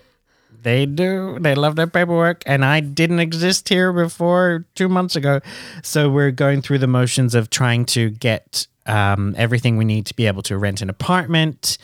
[0.64, 1.40] they do.
[1.40, 5.40] They love their paperwork, and I didn't exist here before two months ago.
[5.82, 10.16] So we're going through the motions of trying to get um, everything we need to
[10.16, 11.80] be able to rent an apartment.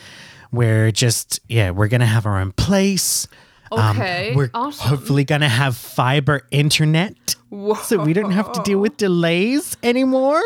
[0.52, 3.26] We're just, yeah, we're gonna have our own place.
[3.70, 4.88] Okay, Um, we're awesome.
[4.88, 7.36] hopefully going to have fiber internet
[7.82, 10.42] so we don't have to deal with delays anymore.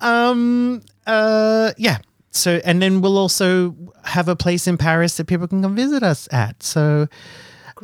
[0.00, 1.98] Um, uh, yeah.
[2.30, 3.74] So, and then we'll also
[4.04, 6.62] have a place in Paris that people can come visit us at.
[6.62, 7.08] So,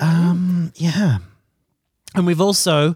[0.00, 1.18] um, yeah.
[2.14, 2.90] And we've also,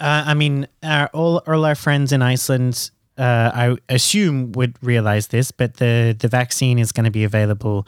[0.00, 5.28] uh, I mean, our, all, all our friends in Iceland, uh, I assume would realize
[5.28, 7.86] this, but the, the vaccine is going to be available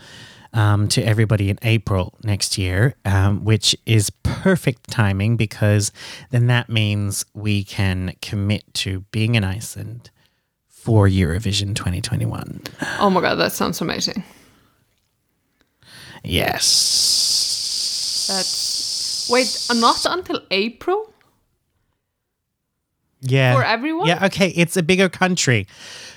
[0.56, 5.92] um, to everybody in April next year, um, which is perfect timing because
[6.30, 10.10] then that means we can commit to being in Iceland
[10.66, 12.62] for Eurovision 2021.
[12.98, 14.24] Oh my god, that sounds amazing.
[16.24, 18.26] Yes.
[18.28, 21.12] That's wait, uh, not until April
[23.20, 23.54] yeah.
[23.54, 24.08] for everyone.
[24.08, 25.68] Yeah, okay, it's a bigger country.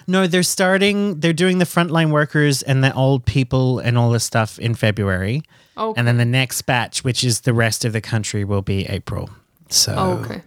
[0.10, 4.24] No, they're starting, they're doing the frontline workers and the old people and all this
[4.24, 5.44] stuff in February.
[5.78, 5.98] Okay.
[5.98, 9.30] And then the next batch, which is the rest of the country, will be April.
[9.70, 10.42] So, okay.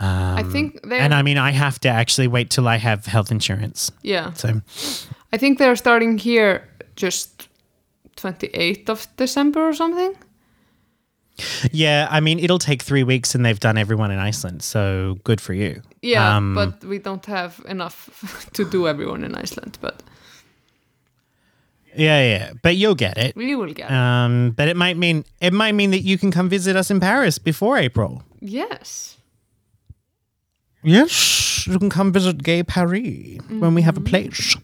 [0.00, 3.06] I think they're um, and I mean, I have to actually wait till I have
[3.06, 3.92] health insurance.
[4.02, 4.32] yeah.
[4.32, 4.60] So,
[5.32, 6.66] I think they're starting here
[6.96, 7.48] just
[8.16, 10.14] 28th of December or something.
[11.72, 14.62] Yeah, I mean, it'll take three weeks and they've done everyone in Iceland.
[14.62, 15.82] So, good for you.
[16.02, 20.02] Yeah, Um, but we don't have enough to do everyone in Iceland, but
[21.94, 23.34] Yeah, yeah, but you'll get it.
[23.36, 23.90] we will get.
[23.90, 27.00] Um, but it might mean it might mean that you can come visit us in
[27.00, 28.22] Paris before April.
[28.40, 29.12] yes.
[30.82, 34.56] Yes, you can come visit Gay Paris when we have a place.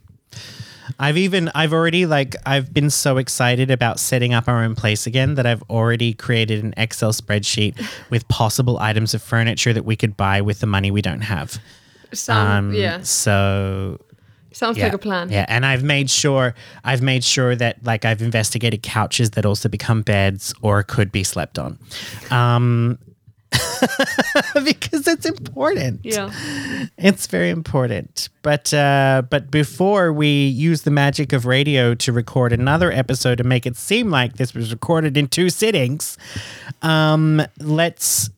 [0.99, 5.07] I've even I've already like I've been so excited about setting up our own place
[5.07, 7.80] again that I've already created an Excel spreadsheet
[8.11, 11.59] with possible items of furniture that we could buy with the money we don't have.
[12.12, 13.01] Sound, Um, yeah.
[13.03, 13.99] So
[14.53, 15.30] Sounds yeah, like a plan.
[15.30, 19.68] Yeah, and I've made sure I've made sure that like I've investigated couches that also
[19.68, 21.78] become beds or could be slept on,
[22.30, 22.99] um,
[24.64, 26.01] because it's important.
[26.05, 26.30] Yeah.
[26.99, 28.28] It's very important.
[28.43, 33.49] But uh, but before we use the magic of radio to record another episode and
[33.49, 36.16] make it seem like this was recorded in two sittings,
[36.83, 38.30] um, let's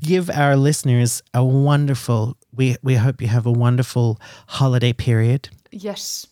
[0.00, 2.36] give our listeners a wonderful.
[2.54, 5.48] We we hope you have a wonderful holiday period.
[5.70, 6.26] Yes.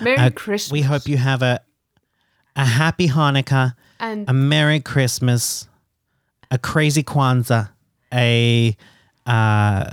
[0.00, 0.72] Merry Uh, Christmas.
[0.72, 1.60] We hope you have a
[2.54, 5.68] a happy Hanukkah, and a Merry Christmas,
[6.50, 7.70] a crazy Kwanzaa,
[8.12, 8.76] a
[9.26, 9.90] uh,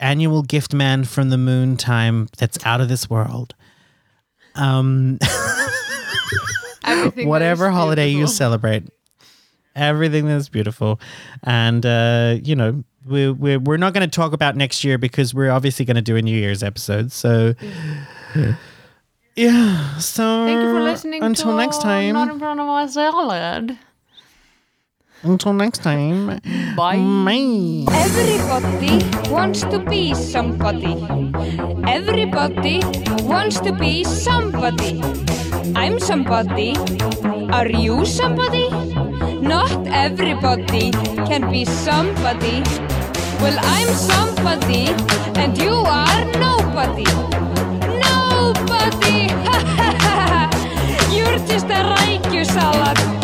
[0.00, 3.54] annual gift man from the moon time that's out of this world.
[4.54, 5.18] Um,
[7.18, 8.84] whatever holiday you celebrate,
[9.74, 11.00] everything that's beautiful,
[11.42, 12.84] and uh, you know.
[13.06, 16.00] We, we, we're not going to talk about next year because we're obviously going to
[16.00, 17.12] do a New Year's episode.
[17.12, 17.52] So,
[19.36, 19.98] yeah.
[19.98, 22.14] So, Thank you for listening Until next time.
[22.14, 23.78] Not in front of my salad.
[25.24, 26.38] Until next time.
[26.76, 27.00] Bye.
[27.88, 29.00] Everybody
[29.30, 31.00] wants to be somebody.
[31.88, 32.82] Everybody
[33.24, 35.00] wants to be somebody.
[35.74, 36.76] I'm somebody.
[37.52, 38.68] Are you somebody?
[39.40, 40.92] Not everybody
[41.28, 42.62] can be somebody.
[43.40, 44.88] Well, I'm somebody,
[45.40, 47.04] and you are nobody.
[48.04, 49.28] Nobody!
[51.16, 53.23] You're just a Reikiu salad.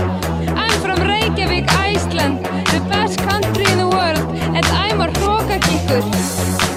[1.31, 4.19] Reykjavík, Iceland The best country in the world
[4.55, 6.03] And I'm a hróka kikkur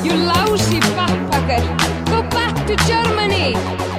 [0.04, 1.62] You lousy backpacker.
[2.06, 3.92] Go back to Germany.